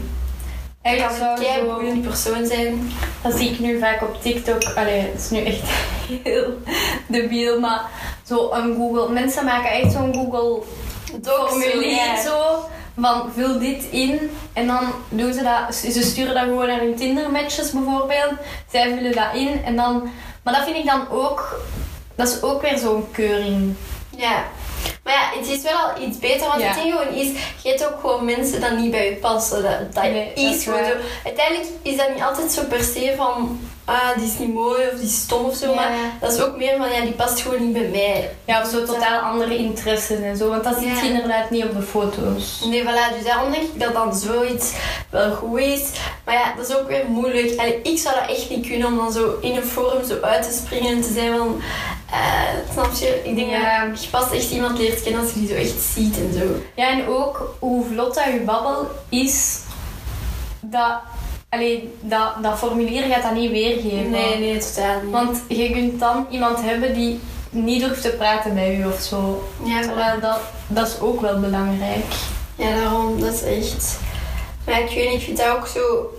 [0.92, 2.92] Ik kan een kei boeiend persoon zijn.
[3.22, 4.64] Dat zie ik nu vaak op TikTok.
[4.76, 5.62] Allee, het is nu echt
[6.24, 6.58] heel
[7.08, 7.82] debiel, maar
[8.26, 9.10] zo een Google...
[9.10, 10.62] Mensen maken echt zo'n Google
[11.24, 12.22] formulier ja.
[12.22, 12.66] zo
[13.02, 15.76] van vul dit in en dan doen ze dat.
[15.76, 18.34] Ze sturen dat gewoon naar hun Tinder matches bijvoorbeeld.
[18.72, 20.10] Zij vullen dat in en dan.
[20.44, 21.62] Maar dat vind ik dan ook.
[22.16, 23.76] Dat is ook weer zo'n keuring.
[24.10, 24.44] Ja.
[25.04, 27.28] Maar ja, het is wel al iets beter, want het ding gewoon is,
[27.64, 29.64] je hebt ook gewoon mensen dat niet bij je passen.
[29.64, 30.92] Dat, dat Nee, dat is is gewoon zo.
[31.24, 35.00] Uiteindelijk is dat niet altijd zo per se van, ah, die is niet mooi of
[35.00, 35.76] die is stom of zo, Ja.
[35.76, 38.30] maar dat is ook meer van, ja, die past gewoon niet bij mij.
[38.46, 40.50] Ja, of zo totaal andere interesses en zo.
[40.50, 41.02] Want dat Ja.
[41.02, 42.62] je inderdaad niet op de foto's.
[42.66, 44.72] Nee, voilà, dus daarom denk ik dat dan zoiets
[45.10, 45.82] wel goed is.
[46.26, 47.60] Maar ja, dat is ook weer moeilijk.
[47.60, 50.44] Allee, ik zou dat echt niet kunnen om dan zo in een forum zo uit
[50.44, 51.62] te springen en te zijn van...
[52.12, 53.22] eh, snap je?
[53.24, 53.86] Ik denk Ja.
[53.88, 56.46] dat je pas echt iemand leert kennen als je die zo echt ziet en zo.
[56.76, 59.58] Ja, en ook hoe vlot dat je babbel is.
[60.62, 60.92] Dat,
[61.50, 64.10] allee, dat, dat formulier gaat dat niet weergeven.
[64.10, 65.12] Nee, nee, totaal niet.
[65.12, 69.44] Want je kunt dan iemand hebben die niet durft te praten bij u of zo.
[69.64, 69.82] ja.
[69.82, 72.06] Terwijl dat, dat is ook wel belangrijk.
[72.56, 74.00] Ja, daarom, dat is echt.
[74.66, 76.14] Maar ik weet niet, ik vind dat ook zo.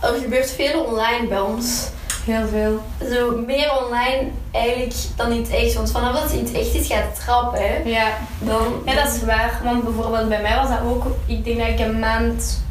[0.00, 1.88] Er gebeurt veel online bij ons.
[2.24, 2.80] Heel veel.
[3.12, 5.74] Zo meer online eigenlijk dan in het echt.
[5.74, 7.60] Want vanaf dat het in het echt is, gaat het trappen.
[7.60, 7.76] Hè.
[7.84, 8.16] Ja.
[8.38, 9.60] Dan, ja, dat is waar.
[9.64, 11.04] Want bijvoorbeeld bij mij was dat ook...
[11.26, 12.62] Ik denk dat ik een maand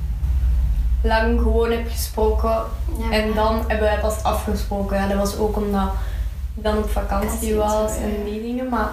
[1.03, 2.63] lang gewoon heb gesproken.
[2.97, 3.11] Ja.
[3.11, 4.97] En dan hebben wij pas afgesproken.
[4.97, 5.89] Ja, dat was ook omdat
[6.55, 8.69] ik dan op vakantie was en die dingen.
[8.69, 8.89] Maar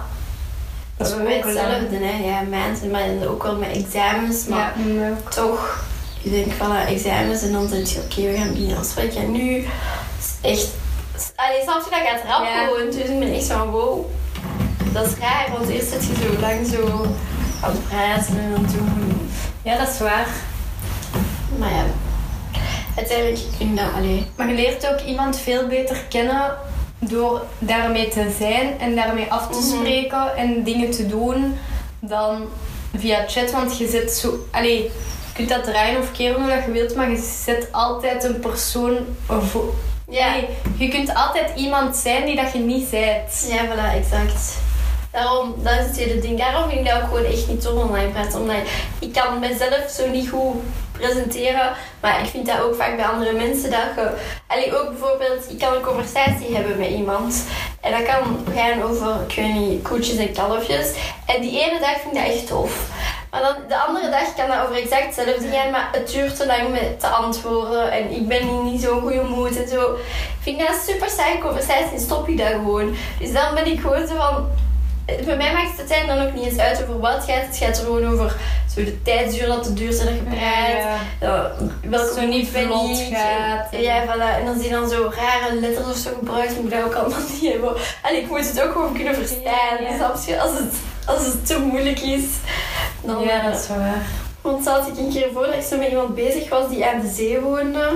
[0.97, 2.23] dat is ook hetzelfde, hè.
[2.23, 4.73] Ja, mensen, maar dan ook wel met examens, maar
[5.11, 5.31] ook.
[5.31, 5.83] toch,
[6.21, 9.21] je denkt van examens en dan denk je, oké, we gaan binnen afspreken.
[9.21, 9.55] En nu
[10.19, 10.69] is echt,
[11.35, 12.85] allee, snap je, dat gaat rap gewoon.
[12.85, 14.05] Dus ik ben echt van, wow,
[14.93, 17.05] dat is raar, want eerst zit je zo lang zo
[17.63, 19.29] aan het praten en aan het doen.
[19.61, 20.27] Ja, dat is waar.
[21.57, 21.83] Maar ja,
[22.95, 26.51] uiteindelijk vind ik dat, allee, Maar je leert ook iemand veel beter kennen
[26.99, 29.67] door daarmee te zijn en daarmee af te Mhm.
[29.67, 31.57] spreken en dingen te doen
[31.99, 32.45] dan
[32.97, 33.51] via chat.
[33.51, 34.33] Want je zit zo.
[34.51, 34.91] Allee, je
[35.33, 38.97] kunt dat draaien of keren hoe dat je wilt, maar je zet altijd een persoon
[39.27, 39.73] voor.
[40.09, 40.27] ja.
[40.27, 43.47] Allee, je kunt altijd iemand zijn die dat je niet bent.
[43.49, 44.53] Ja, voilà, exact.
[45.11, 46.37] Daarom, dat is het hele ding.
[46.39, 48.39] Daarom vind ik dat ook gewoon echt niet tof online praten.
[48.39, 48.55] Omdat
[48.99, 50.55] ik kan mezelf zo niet goed
[51.01, 51.71] presenteren.
[52.01, 54.09] Maar ik vind dat ook vaak bij andere mensen dat je...
[54.47, 57.43] Allee, ook bijvoorbeeld, ik kan een conversatie hebben met iemand.
[57.81, 60.93] En dat kan gaan over, ik koetjes en kalfjes.
[61.25, 62.89] En die ene dag vind ik dat echt tof.
[63.31, 66.45] Maar dan de andere dag kan dat over exact hetzelfde gaan, maar het duurt te
[66.45, 69.93] lang met te antwoorden en ik ben niet zo'n goede moed en zo.
[69.93, 72.95] Ik vind dat een super saaie conversatie en stop je daar gewoon.
[73.19, 74.49] Dus dan ben ik gewoon zo van...
[75.05, 77.45] Voor mij maakt het uiteindelijk dan ook niet eens uit over wat gaat.
[77.45, 78.35] Het gaat er gewoon over
[78.75, 80.99] zo de tijdsduur dat het duurt en dat je praat.
[81.21, 83.67] Ja, welke Zo niet vlot gaat.
[83.71, 84.39] Ja, voilà.
[84.39, 86.93] En dan zie je dan zo rare letters of zo gebruikt, moet ik dat ook
[86.93, 87.75] allemaal niet hebben.
[88.03, 89.83] En ik moet het ook gewoon kunnen verstaan.
[89.83, 90.41] Ja, je?
[90.41, 90.73] Als het,
[91.05, 92.25] als het te moeilijk is,
[93.01, 93.23] dan...
[93.23, 94.05] Ja, eh, dat is waar.
[94.41, 97.01] want zat ik een keer voor dat ik zo met iemand bezig was die aan
[97.01, 97.89] de zee woonde.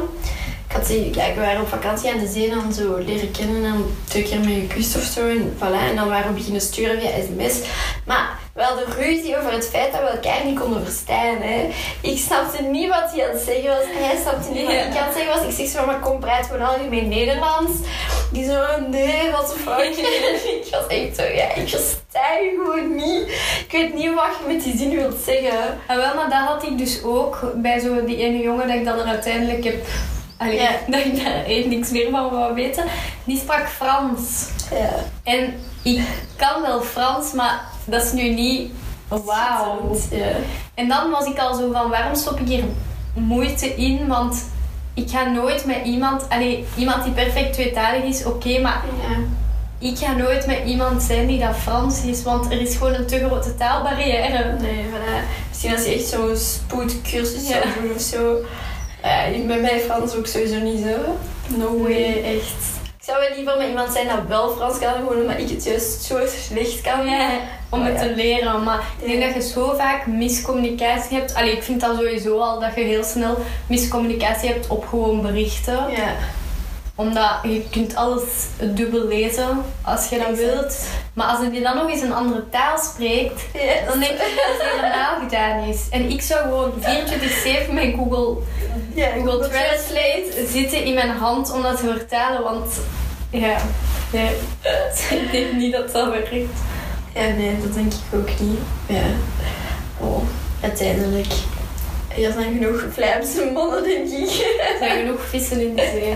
[0.75, 3.65] Had ze, ja, we waren op vakantie aan de zee en dan zo leren kennen
[3.65, 5.27] en twee keer mee gekust of zo.
[5.27, 7.59] En, voilà, en dan waren we beginnen sturen via sms.
[8.05, 11.38] Maar we hadden ruzie over het feit dat we elkaar niet konden verstaan.
[11.39, 11.69] Hè.
[12.01, 13.83] Ik snapte niet wat hij aan het zeggen was.
[13.83, 15.47] Hij snapte niet wat ik aan het zeggen was.
[15.47, 17.71] Ik zeg zo, maar kom, praat gewoon algemeen Nederlands.
[18.31, 19.95] Die zo, nee, wat de fuck.
[20.63, 23.27] ik was echt zo, ja, ik versta je gewoon niet.
[23.67, 25.77] Ik weet niet wat je met die zin wilt zeggen.
[25.88, 28.85] Ah, wel, maar dat had ik dus ook bij zo die ene jongen dat ik
[28.85, 29.85] dan er uiteindelijk heb...
[30.37, 30.69] Allee, Ja.
[30.87, 32.83] dat ik daar echt niks meer van wou weten.
[33.23, 34.45] Die sprak Frans.
[34.71, 34.89] Ja.
[35.23, 36.01] En ik
[36.35, 38.71] kan wel Frans, maar dat is nu niet...
[39.07, 39.95] Wauw.
[40.11, 40.31] Ja.
[40.73, 42.63] En dan was ik al zo van, waarom stop ik hier
[43.13, 44.07] moeite in?
[44.07, 44.43] Want
[44.93, 46.29] ik ga nooit met iemand...
[46.29, 49.15] Allee, iemand die perfect tweetalig is, oké, maar Ja.
[49.89, 52.23] ik ga nooit met iemand zijn die dat Frans is.
[52.23, 54.55] Want er is gewoon een te grote taalbarrière.
[54.59, 55.25] Nee, voilà.
[55.49, 57.61] Misschien als je echt zo'n spoedcursus Ja.
[57.61, 58.35] zou doen of zo.
[59.05, 60.95] Ja, bij mij Frans ook sowieso niet zo.
[61.57, 61.91] No way.
[61.91, 62.73] Nee, echt.
[62.97, 65.63] Ik zou wel liever met iemand zijn dat wel Frans kan, gewoon omdat ik het
[65.63, 67.05] juist zo slecht kan.
[67.05, 67.29] Ja,
[67.69, 68.01] om Oh, het ja.
[68.07, 68.63] te leren.
[68.63, 71.35] Maar ik denk dat je zo vaak miscommunicatie hebt.
[71.35, 73.37] Allee, ik vind dat sowieso al dat je heel snel
[73.67, 75.79] miscommunicatie hebt op gewoon berichten.
[75.89, 76.13] Ja.
[76.95, 78.23] Omdat je kunt alles
[78.60, 80.53] dubbel lezen als je dat Exact.
[80.53, 80.77] wilt.
[81.13, 83.41] Maar als je dan nog eens een andere taal spreekt,
[83.88, 84.27] dan denk ik dat
[84.58, 85.79] het helemaal gedaan is.
[85.91, 86.71] En ik zou gewoon
[87.69, 88.36] 24-7 met Google,
[88.95, 92.43] Google Translate zitten in mijn hand om dat te vertalen.
[92.43, 92.73] Want
[93.29, 93.58] ja,
[94.12, 94.31] nee,
[95.10, 96.29] ik denk niet dat dat werkt.
[97.13, 98.60] Ja, nee, dat denk ik ook niet.
[98.88, 99.03] Ja.
[99.99, 100.23] Oh,
[100.62, 101.27] uiteindelijk.
[102.17, 104.29] Er zijn genoeg Vlaamse mannen, denk ik.
[104.60, 106.13] Er zijn genoeg vissen in de zee.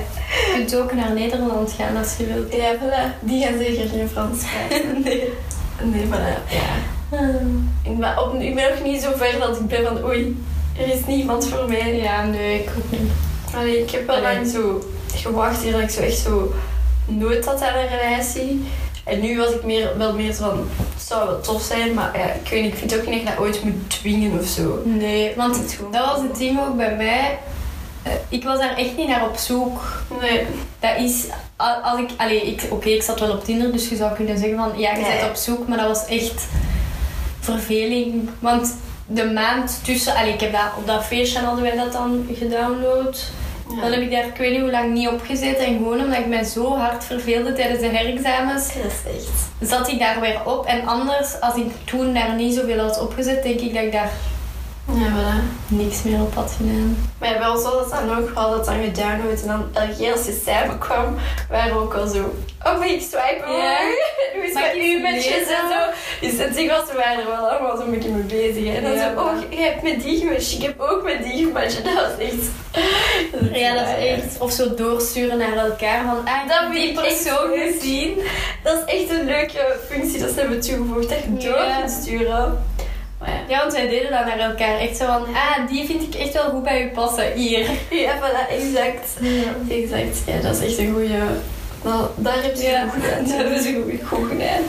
[0.49, 2.53] Je kunt ook naar Nederland gaan als je wilt.
[2.53, 3.19] Ja, voilà.
[3.19, 5.01] Die gaan zeker geen Frans praten.
[5.03, 5.33] Nee.
[5.83, 6.51] Nee, voilà.
[6.51, 7.17] Ja.
[7.83, 10.43] Ik ben, op, ik ben nog niet zo ver dat ik ben van oei,
[10.79, 11.95] er is niemand voor mij.
[11.95, 13.11] Ja, nee, ik ook niet.
[13.55, 14.83] Allee, ik heb wel lang zo
[15.15, 16.53] gewacht hier dat ik zo echt zo
[17.05, 18.65] nooit had aan een relatie.
[19.03, 22.17] En nu was ik meer, wel meer zo van, het zou wel tof zijn, maar
[22.17, 24.81] ja, ik weet niet, ik vind ook niet dat dat ooit moet dwingen of zo.
[24.85, 27.39] Nee, want dat was het ding ook bij mij.
[28.09, 29.81] Eh, Ik was daar echt niet naar op zoek.
[30.21, 30.45] Nee.
[30.79, 31.25] Dat is,
[31.83, 34.57] als ik, allee, ik, oké, ik zat wel op Tinder, dus je zou kunnen zeggen
[34.57, 36.47] van, ja, je bent op zoek, maar dat was echt
[37.39, 38.29] verveling.
[38.39, 38.75] Want
[39.07, 43.25] de maand tussen, allee, ik heb dat, op dat feestje hadden wij dat dan gedownload.
[43.75, 43.81] Ja.
[43.81, 45.65] Dan heb ik daar, ik weet niet hoe lang niet op gezeten.
[45.65, 49.69] En gewoon omdat ik mij zo hard verveelde tijdens de herexamens, Dat is echt.
[49.69, 50.65] zat ik daar weer op.
[50.65, 54.11] En anders, als ik toen daar niet zoveel had opgezet, denk ik dat ik daar
[54.93, 55.43] Ja, voilà.
[55.67, 56.97] niks meer op had gedaan.
[57.19, 60.39] Maar bij ons was het dan ook wel dat dan gedownload en dan als je
[60.45, 61.15] samenkwam,
[61.49, 63.77] waren we ook al zo, oh ik swipen Ja.
[63.77, 63.97] hoor?
[64.33, 64.63] Hoe is Mag
[65.01, 65.81] met en zo.
[66.21, 68.65] Dus het ding was, we waren er wel allemaal zo'n beetje mee bezig.
[68.65, 68.75] hè.
[68.77, 69.13] En dan Ja.
[69.15, 71.83] zo, oh je hebt met die gematcht, ik heb ook met die gematcht.
[71.85, 72.43] Dat was echt...
[73.53, 74.37] Ja, dat is echt.
[74.39, 78.19] Of zo doorsturen naar elkaar van, ah, Dat die persoon gezien.
[78.63, 81.77] Dat is echt een leuke functie dat ze hebben toegevoegd, dat je door Ja.
[81.79, 82.63] kunt sturen.
[83.29, 83.55] Ja.
[83.55, 84.77] Ja, want wij deden dat naar elkaar.
[84.79, 87.31] Echt zo van, ah, die vind ik echt wel goed bij u passen.
[87.33, 87.69] Hier.
[88.05, 89.09] Ja, voilà, exact.
[89.69, 90.17] Exact.
[90.25, 91.17] Ja, dat is echt een goede.
[91.83, 93.03] Nou, daar heb je Ja, goed
[93.37, 94.61] dat is een goede goed gedaan.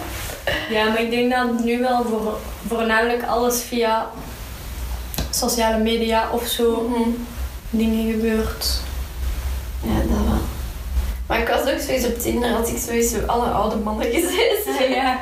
[0.70, 4.10] Ja, maar ik denk dat nu wel voor, voornamelijk alles via
[5.30, 7.08] sociale media of zo Mhm.
[7.70, 8.80] dingen gebeurt.
[9.82, 10.38] Ja, dat wel.
[11.26, 14.88] Maar ik was ook sowieso op Tinder, had ik sowieso alle oude mannen gezet.
[14.94, 15.18] ja.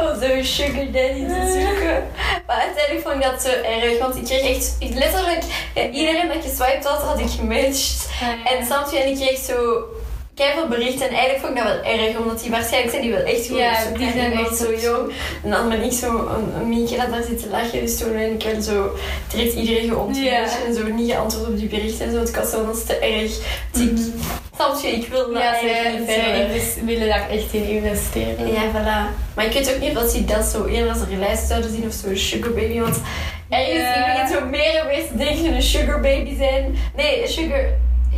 [0.00, 2.04] Om zo'n sugar daddy te zoeken.
[2.46, 5.42] Maar uiteindelijk vond ik dat zo erg, want ik kreeg echt letterlijk
[5.74, 8.08] ja, iedereen dat geswiped had, had ik gematcht.
[8.44, 9.84] En soms en ik kreeg zo
[10.54, 13.22] veel berichten en eigenlijk vond ik dat wel erg, omdat die waarschijnlijk zijn die wel
[13.24, 15.12] echt gewoon Ja, die zijn echt zo jong.
[15.44, 18.12] En dan ben ik zo een, een mietje dat daar zit te lachen, dus toen
[18.12, 18.96] ben ik wel zo
[19.32, 20.44] direct iedereen geontmoet Ja.
[20.66, 23.30] en zo niet geantwoord op die berichten en zo, ik was te erg.
[23.72, 24.02] Dus ik, Mhm.
[24.54, 25.70] snap je, ik wil dat Ja, niet zij
[26.20, 26.46] hebben.
[26.54, 28.52] invest- willen daar echt in investeren.
[28.52, 29.14] Ja, voilà.
[29.34, 31.86] Maar ik weet ook niet of ze dat zo eerder als een lijst zouden zien
[31.86, 32.80] of zo een sugar baby.
[32.80, 33.00] Want
[33.48, 33.94] ergens Ja.
[34.06, 36.76] ik begin zo meer en meer te denken een sugar baby zijn.
[36.96, 37.64] Nee, sugar...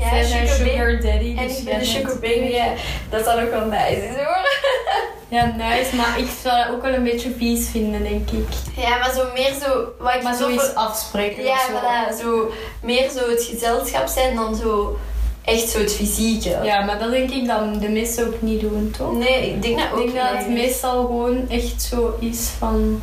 [0.02, 1.02] Ja, sugar, sugar, baby.
[1.06, 1.34] daddy.
[1.38, 2.72] En dus ik ben een sugar baby, ja.
[3.10, 4.50] Dat zou ook wel nice is hoor.
[5.28, 5.96] Ja, nice.
[5.96, 8.46] Maar ik zou dat ook wel een beetje vies vinden, denk ik.
[8.76, 9.84] Ja, maar zo meer zo...
[9.98, 11.72] Wat ik Maar zo zoiets afspreken Ja, of zo.
[11.72, 12.20] voilà.
[12.20, 12.50] Zo,
[12.82, 14.98] meer zo het gezelschap zijn dan zo...
[15.44, 16.58] Echt zo het fysieke.
[16.62, 19.12] Ja, maar dat denk ik dat de meesten ook niet doen, toch?
[19.12, 23.02] Nee, ik denk dat Ik ook denk dat het meestal gewoon echt zo is van...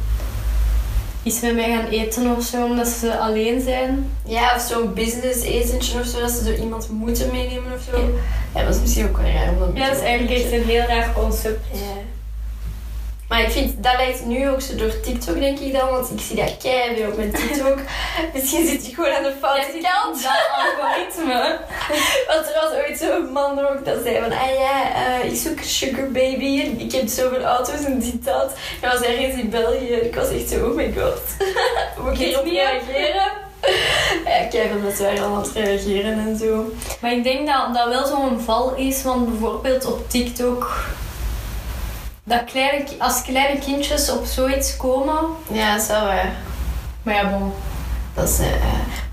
[1.29, 4.11] Iets met mij gaan eten of zo, omdat ze alleen zijn.
[4.25, 7.97] Ja, of zo'n business etentje of zo, dat ze zo iemand moeten meenemen of zo.
[7.97, 8.07] Ja.
[8.55, 9.53] Ja, dat is misschien ook wel raar.
[9.67, 11.65] om Ja, dat is eigenlijk echt een heel raar concept.
[11.71, 11.79] Ja.
[13.29, 16.19] Maar ik vind, dat lijkt nu ook zo door TikTok, denk ik dan, want ik
[16.19, 17.77] zie dat keihard op mijn TikTok.
[18.33, 20.23] Misschien zit je gewoon aan de foute kant.
[20.23, 21.57] Dat algoritme.
[22.27, 25.57] Want er was ooit zo'n man ook dat zei van, ah ja, eh, ik zoek
[25.57, 28.53] een sugar baby en ik heb zoveel auto's en dit dat.
[28.81, 31.21] Hij was ergens in België ik was echt zo, oh my god.
[32.03, 33.31] Moet ik hierop reageren?
[34.25, 36.71] Ja, keihard dat wij al aan het reageren en zo.
[37.01, 40.87] Maar ik denk dat dat wel zo'n val is, want bijvoorbeeld op TikTok...
[42.29, 45.15] Dat kleine, als kleine kindjes op zoiets komen...
[45.51, 46.31] Ja, dat is wel waar.
[47.03, 47.53] Maar ja, bon.
[48.15, 48.45] Dat is, eh,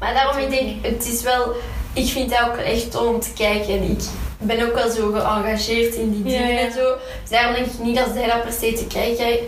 [0.00, 1.52] maar daarom, ik denk, het is wel...
[1.92, 3.68] Ik vind dat ook echt om te kijken.
[3.74, 3.98] En ik
[4.38, 6.58] ben ook wel zo geëngageerd in die dingen ja.
[6.60, 6.94] en zo.
[7.20, 9.38] Dus daarom denk ik niet dat zij dat per se te kijken,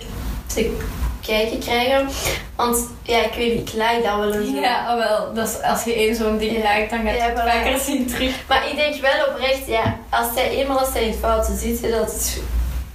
[0.54, 0.76] te
[1.26, 2.08] kijken krijgen.
[2.56, 4.60] Want, ja, ik weet niet, ik like dat wel en zo.
[4.60, 5.34] Ja, ah, wel.
[5.34, 6.62] Dat is, als je één zo'n ding Ja.
[6.62, 8.34] lijkt, dan gaat je het vaker zien terug.
[8.48, 11.90] Maar ik denk wel oprecht, ja, als zij eenmaal als zij in het fouten zitten,
[11.90, 12.42] dat, het-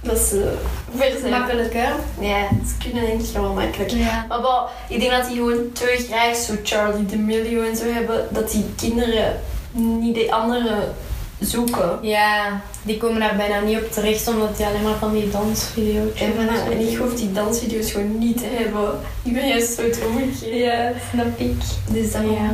[0.04, 0.52] dat ze
[0.96, 1.30] ver zijn.
[1.30, 1.90] Makkelijk, hè?
[2.20, 3.90] Ja, ze kunnen denk ik wel makkelijk.
[3.90, 4.24] Ja.
[4.28, 8.28] Maar wel, ik denk dat die gewoon te graag zo Charlie D'Amelio en zo hebben,
[8.30, 9.40] dat die kinderen
[9.72, 10.94] niet de anderen
[11.38, 11.98] zoeken.
[12.02, 16.20] Ja, die komen daar bijna niet op terecht, omdat die alleen maar van die dansvideo's
[16.20, 19.00] En, en ik hoef die dansvideo's gewoon niet te hebben.
[19.22, 20.54] Ik ben juist zo omgekeerd.
[20.54, 21.56] Ja, snap ik.
[21.88, 22.50] Dus dat Ja.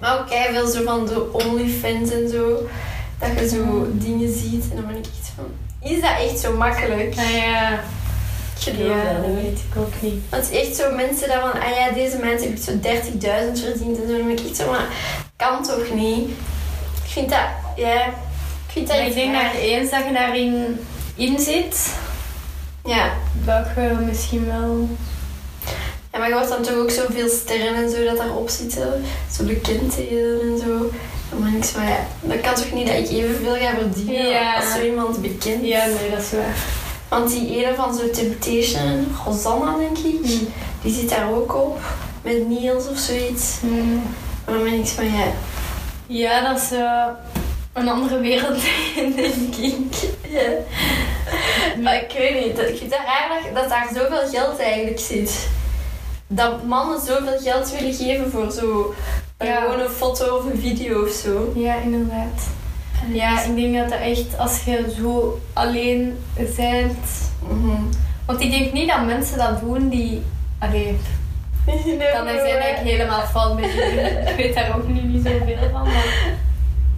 [0.00, 2.68] Maar ook veel zo van de OnlyFans en zo.
[3.18, 5.06] Dat je zo dingen ziet en dan ben ik.
[5.88, 7.14] Is dat echt zo makkelijk?
[7.18, 10.22] Ah ja, Ik geloof ja dat dat weet ik ook niet.
[10.30, 12.72] Want het is echt zo mensen dat van, ah ja, deze mensen heb ik zo
[12.72, 14.16] 30.000 verdiend en zo.
[14.16, 14.86] Dan ben ik echt zo, maar
[15.36, 16.28] kan toch niet?
[17.04, 17.38] Ik vind dat,
[17.76, 19.52] ja, ik vind dat Maar ik iets denk raar.
[19.52, 20.80] dat eens dat je daarin
[21.14, 21.94] in zit,
[22.84, 23.10] Ja.
[23.44, 24.88] dat je misschien wel...
[26.12, 29.04] ja, maar je wordt dan toch ook zoveel sterren en zo dat daarop zitten.
[29.36, 30.90] Zo bekendheden en zo.
[31.30, 34.54] Ben ik zo, ja, dat kan toch niet dat ik evenveel ga verdienen Ja.
[34.56, 35.64] als zo iemand bekend?
[35.66, 36.56] Ja, nee, dat is waar.
[37.08, 40.48] Want die ene van zo Temptation, Rosanna denk ik, Mm.
[40.82, 41.80] die zit daar ook op.
[42.22, 43.54] Met Niels of zoiets.
[43.60, 44.02] Mm.
[44.46, 45.24] Maar zo van, ja,
[46.06, 47.06] Ja, dat is eh,
[47.72, 48.58] een andere wereld,
[49.16, 49.94] denk ik.
[50.28, 50.48] Ja.
[51.82, 55.48] Maar ik weet niet, ik vind het raar dat, dat daar zoveel geld eigenlijk zit.
[56.26, 58.94] Dat mannen zoveel geld willen geven voor zo
[59.38, 59.60] Ja.
[59.60, 61.52] gewoon een foto of een video of zo.
[61.54, 62.48] Ja, inderdaad.
[63.12, 66.18] Ja, ik denk dat dat echt, als je zo alleen
[66.56, 67.30] bent...
[67.48, 67.82] Mhm.
[68.26, 70.22] Want ik denk niet dat mensen dat doen die...
[70.58, 70.96] Allee,
[71.84, 73.64] Nee, kan er zijn dat ik helemaal fout ben.
[74.28, 75.82] ik weet daar ook nu niet zoveel van.
[75.82, 76.34] Maar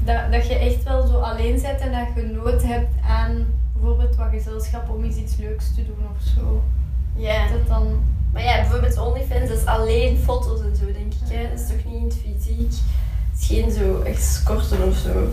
[0.04, 4.16] dat, dat je echt wel zo alleen bent en dat je nood hebt aan bijvoorbeeld
[4.16, 6.62] wat gezelschap om eens iets leuks te doen of zo.
[7.16, 7.48] Ja.
[7.48, 8.16] Dat dan...
[8.38, 11.36] Maar ja, bijvoorbeeld OnlyFans is alleen foto's en zo, denk ik.
[11.36, 11.48] Hè?
[11.50, 12.70] Dat is toch niet in het fysiek?
[13.30, 15.28] Het is geen zo escorten of zo.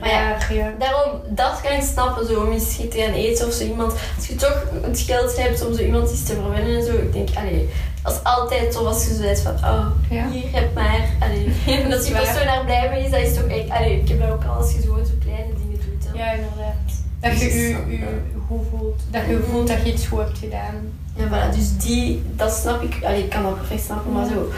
[0.00, 0.08] Maar
[0.52, 0.72] ja.
[0.78, 3.92] Daarom, dat kan ik snappen, zo, om eens te gaan eten of zo iemand.
[4.16, 7.12] Als je toch het geld hebt om zo iemand iets te verwennen en zo, ik
[7.12, 7.68] denk, allee,
[8.02, 10.30] dat is altijd tof als je zo van, oh, Ja.
[10.30, 11.52] hier heb maar, allee.
[11.82, 14.20] En dat die persoon daar blij mee is, dat is toch echt, allee, ik heb
[14.20, 16.04] dat ook al als je gewoon zo kleine dingen doet.
[16.04, 16.16] Dan.
[16.16, 16.74] Ja, inderdaad.
[17.20, 17.76] Dat je Dus, je, ja.
[17.88, 19.00] je goed voelt.
[19.10, 20.74] Dat je voelt dat je iets goed hebt gedaan.
[21.18, 23.04] Ja, voilà, dus die, dat snap ik.
[23.04, 24.48] Allee, ik kan dat perfect snappen, maar zo...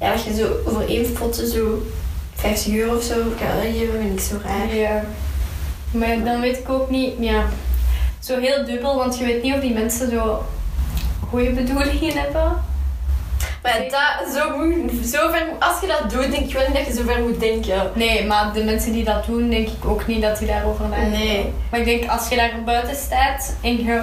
[0.00, 1.82] Ja, als je zo voor één foto zo
[2.34, 4.74] 50 euro of zo kan geven, vind ik zo raar.
[4.74, 5.04] Ja.
[5.90, 7.44] Maar dan weet ik ook niet, ja.
[8.18, 10.44] Zo heel dubbel, want je weet niet of die mensen zo
[11.28, 12.52] goede bedoelingen hebben.
[13.62, 16.86] Maar dat, zo, moet- zo ver, als je dat doet, denk ik wel niet dat
[16.86, 17.90] je zo ver moet denken.
[17.94, 21.18] Nee, maar de mensen die dat doen, denk ik ook niet dat die daarover nadenken.
[21.18, 21.52] Nee.
[21.70, 24.02] Maar ik denk, als je daar buiten staat en je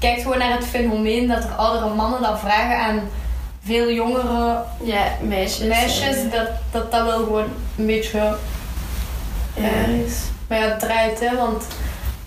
[0.00, 3.00] kijkt gewoon naar het fenomeen dat er oudere mannen dat vragen aan
[3.64, 5.68] veel jongere Ja, meisjes.
[5.68, 7.48] meisjes, eh, dat, dat dat wel gewoon
[7.78, 9.62] een beetje ja.
[9.62, 10.14] raar is.
[10.48, 11.64] Maar ja, het draait, hè, want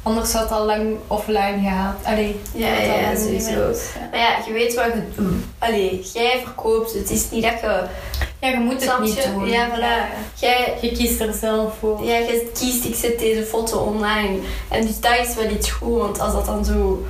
[0.03, 1.95] anders had het al lang offline gehaald.
[2.05, 3.49] Allee, Ja, ja, sowieso.
[3.51, 4.07] ja.
[4.11, 5.33] Maar ja, je weet wat je doet.
[5.59, 6.93] Allee, jij verkoopt.
[6.93, 7.83] Het is niet dat je...
[8.39, 9.31] Ja, je moet het Snap niet je?
[9.33, 9.47] doen.
[9.49, 10.15] Ja, voilà.
[10.39, 12.03] Jij, Je kiest er zelf voor.
[12.05, 14.37] ja, je kiest, ik zet deze foto online.
[14.69, 17.05] En dus dat is wel iets goed, want als dat dan zo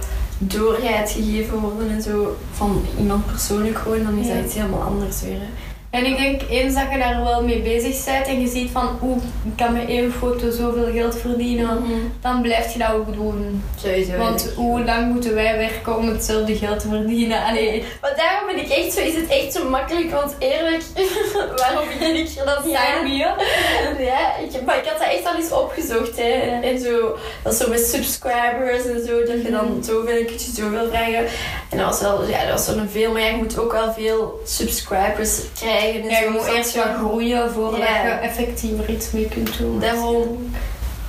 [0.47, 4.33] doorgaat gegeven worden en zo van iemand persoonlijk gewoon, dan is Ja.
[4.35, 5.39] dat iets helemaal anders weer.
[5.39, 5.47] hè.
[5.93, 8.99] En ik denk, eens dat je daar wel mee bezig bent en je ziet van,
[9.03, 11.83] oeh, ik kan met één foto zoveel geld verdienen,
[12.21, 13.63] dan blijf je dat ook doen.
[13.81, 14.17] Sowieso.
[14.17, 17.43] Want hoe lang moeten wij werken om hetzelfde geld te verdienen?
[17.43, 20.83] Allee, Maar daarom ben ik echt zo, is het echt zo makkelijk, want eerlijk,
[21.61, 22.83] waarom begin ik er dan niet aan?
[23.07, 23.99] sign me up.
[23.99, 26.17] Ja, ik, maar ik had dat echt al eens opgezocht.
[26.17, 26.33] Hè.
[26.45, 26.61] Ja.
[26.61, 29.83] En zo, dat is zo met subscribers en zo, dat je dan Mhm.
[29.83, 31.25] zoveel, kun je zoveel vragen.
[31.69, 33.71] En dat was wel, ja, dat was wel een veel, maar ja, je moet ook
[33.71, 35.81] wel veel subscribers krijgen.
[36.09, 38.03] Ja, je moet eerst wat groeien voordat Ja.
[38.05, 39.79] je effectiever iets mee kunt doen.
[39.79, 40.51] Daarom.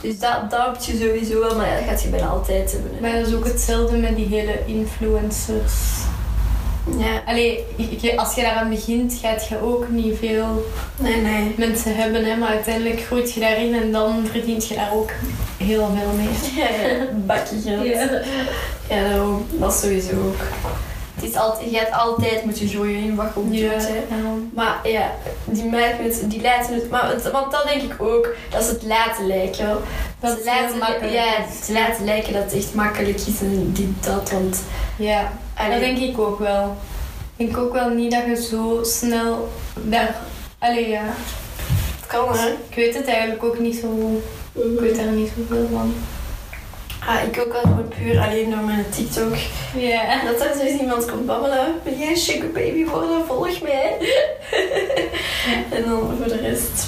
[0.01, 2.91] Dus dat, dat heb je sowieso wel, maar ja, dat gaat je bijna altijd hebben.
[3.01, 5.73] Maar dat is ook hetzelfde met die hele influencers.
[6.99, 7.65] Ja, Allee,
[8.17, 10.67] als je daaraan begint, gaat je ook niet veel
[10.99, 11.55] nee, nee.
[11.57, 15.11] mensen hebben, hè, maar uiteindelijk groeit je daarin en dan verdient je daar ook
[15.57, 16.29] heel veel mee.
[16.65, 17.87] Ja, ja, bakje geld.
[17.87, 18.09] Ja,
[18.89, 19.47] daarom.
[19.51, 20.37] Dat is sowieso ook.
[21.15, 22.69] Het is altijd, je gaat altijd in wat je
[23.51, 23.89] Ja, doet.
[23.89, 23.95] Hè.
[23.95, 24.17] ja.
[24.55, 25.11] Maar ja,
[25.45, 28.69] die maken het, die laten het, maar het, want dat denk ik ook, dat is
[28.69, 29.79] het laten lijken.
[30.21, 31.13] Dat Ze is heel laten, makkelijk.
[31.13, 31.35] Ja,
[31.65, 34.63] ze laten lijken dat het echt makkelijk is en dit, dat, want...
[34.97, 36.77] Ja, allee, dat denk ik ook wel.
[37.37, 40.15] Ik denk ook wel niet dat je zo snel daar...
[40.59, 41.03] Allee, ja.
[42.01, 42.49] het kan hè.
[42.49, 44.63] Ik weet het eigenlijk ook niet zo goed.
[44.65, 45.95] Ik weet daar niet zoveel van.
[47.09, 49.35] Ah, ik ook wel gewoon puur alleen door mijn TikTok.
[49.77, 50.23] Ja.
[50.25, 51.67] Dat er eens iemand komt babbelen.
[51.83, 53.27] Wil jij een sugar baby worden?
[53.27, 53.97] Volg mij.
[55.71, 56.87] En dan voor de rest...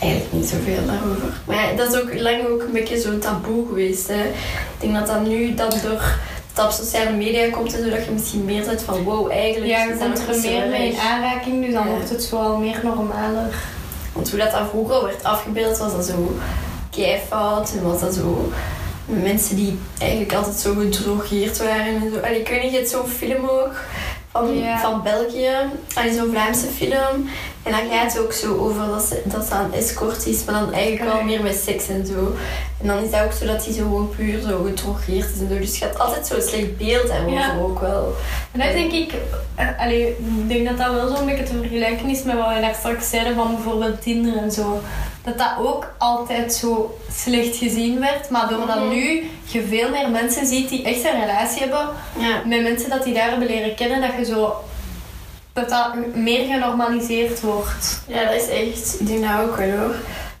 [0.00, 1.32] Eigenlijk niet zoveel daarover.
[1.44, 4.08] Maar ja, dat is ook lang ook een beetje zo'n taboe geweest.
[4.08, 4.22] Hè.
[4.24, 6.02] Ik denk dat dat nu dan door
[6.54, 9.66] dat op sociale media komt en zo, dat je misschien meer zet van wow, eigenlijk
[9.66, 11.90] Ja, je dat komt er meer mee in aanraking, dus dan Ja.
[11.90, 13.54] wordt het zo al meer normaler.
[14.12, 16.36] Want hoe dat dan vroeger werd afgebeeld, was dat zo
[16.90, 18.52] keifout en was dat zo
[19.08, 22.18] mensen die eigenlijk altijd zo gedrogeerd waren en zo.
[22.20, 23.74] Allee, ik weet niet, je hebt zo'n film ook
[24.32, 24.80] van, Ja.
[24.80, 25.50] van België,
[26.16, 27.28] zo'n Vlaamse film.
[27.62, 30.54] En dan gaat het ook zo over dat ze, dat ze aan escort is, maar
[30.60, 32.34] dan eigenlijk wel meer met seks en zo.
[32.80, 35.48] En dan is dat ook zo dat hij zo gewoon puur zo gedrogeerd is en
[35.48, 35.58] zo.
[35.58, 37.56] Dus je hebt altijd zo'n slecht beeld daarover Ja.
[37.60, 38.14] ook wel.
[38.52, 39.12] En dat denk ik,
[39.54, 42.60] eh, allee, ik denk dat dat wel zo'n beetje te vergelijken is met wat we
[42.60, 44.80] daar straks zeiden van bijvoorbeeld Tinder en zo.
[45.24, 48.88] Dat dat ook altijd zo slecht gezien werd, maar doordat Mhm.
[48.88, 51.86] nu je veel meer mensen ziet die echt een relatie hebben
[52.18, 52.42] Ja.
[52.46, 54.54] met mensen dat die daar hebben leren kennen, dat je zo
[55.52, 58.00] dat dat meer genormaliseerd wordt.
[58.06, 58.96] Ja, dat is echt.
[59.00, 59.94] Ik denk dat ook wel hoor.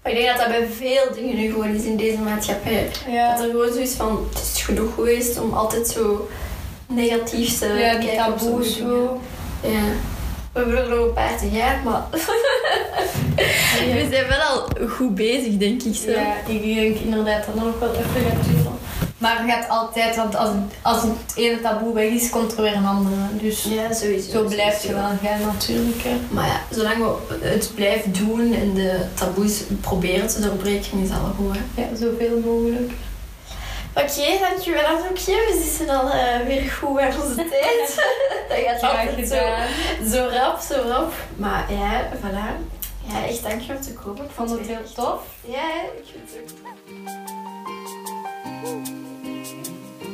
[0.08, 2.88] Maar ik denk dat dat bij veel dingen nu gewoon is in deze maatschappij.
[3.30, 6.28] Dat er gewoon zo is van, het is genoeg geweest om altijd zo
[6.86, 8.64] negatief te ja kijken dingen.
[8.64, 9.20] zo.
[9.62, 9.82] Ja.
[10.52, 12.06] We hebben nog een paar te gaan, maar
[13.94, 16.10] we zijn wel al goed bezig, denk ik zo.
[16.10, 18.77] Ja, ik denk inderdaad dat dat nog wel even gaat duren.
[19.18, 20.50] Maar het gaat altijd, want als,
[20.82, 23.14] als het ene taboe weg is, komt er weer een andere.
[23.32, 24.30] Dus Ja, sowieso.
[24.30, 25.08] zo blijft je sowieso.
[25.08, 26.02] wel gaan natuurlijk.
[26.02, 26.16] Hè.
[26.30, 26.96] Maar ja, zolang
[27.28, 31.56] we het blijven doen en de taboes proberen te doorbreken, is al goed.
[31.56, 31.82] Hè?
[31.82, 32.92] Ja, zoveel mogelijk.
[33.94, 35.32] Oké, dankjewel Anoukje.
[35.32, 37.94] We zitten al eh, weer goed aan onze tijd.
[38.48, 41.12] dat gaat Graag zo, zo rap, zo rap.
[41.36, 42.76] Maar ja, voilà.
[43.12, 44.24] Ja, echt dankjewel om te komen.
[44.24, 45.20] Ik Vond het heel tof.
[45.44, 46.76] Ja, ik vind het ook.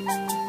[0.07, 0.44] Thank you.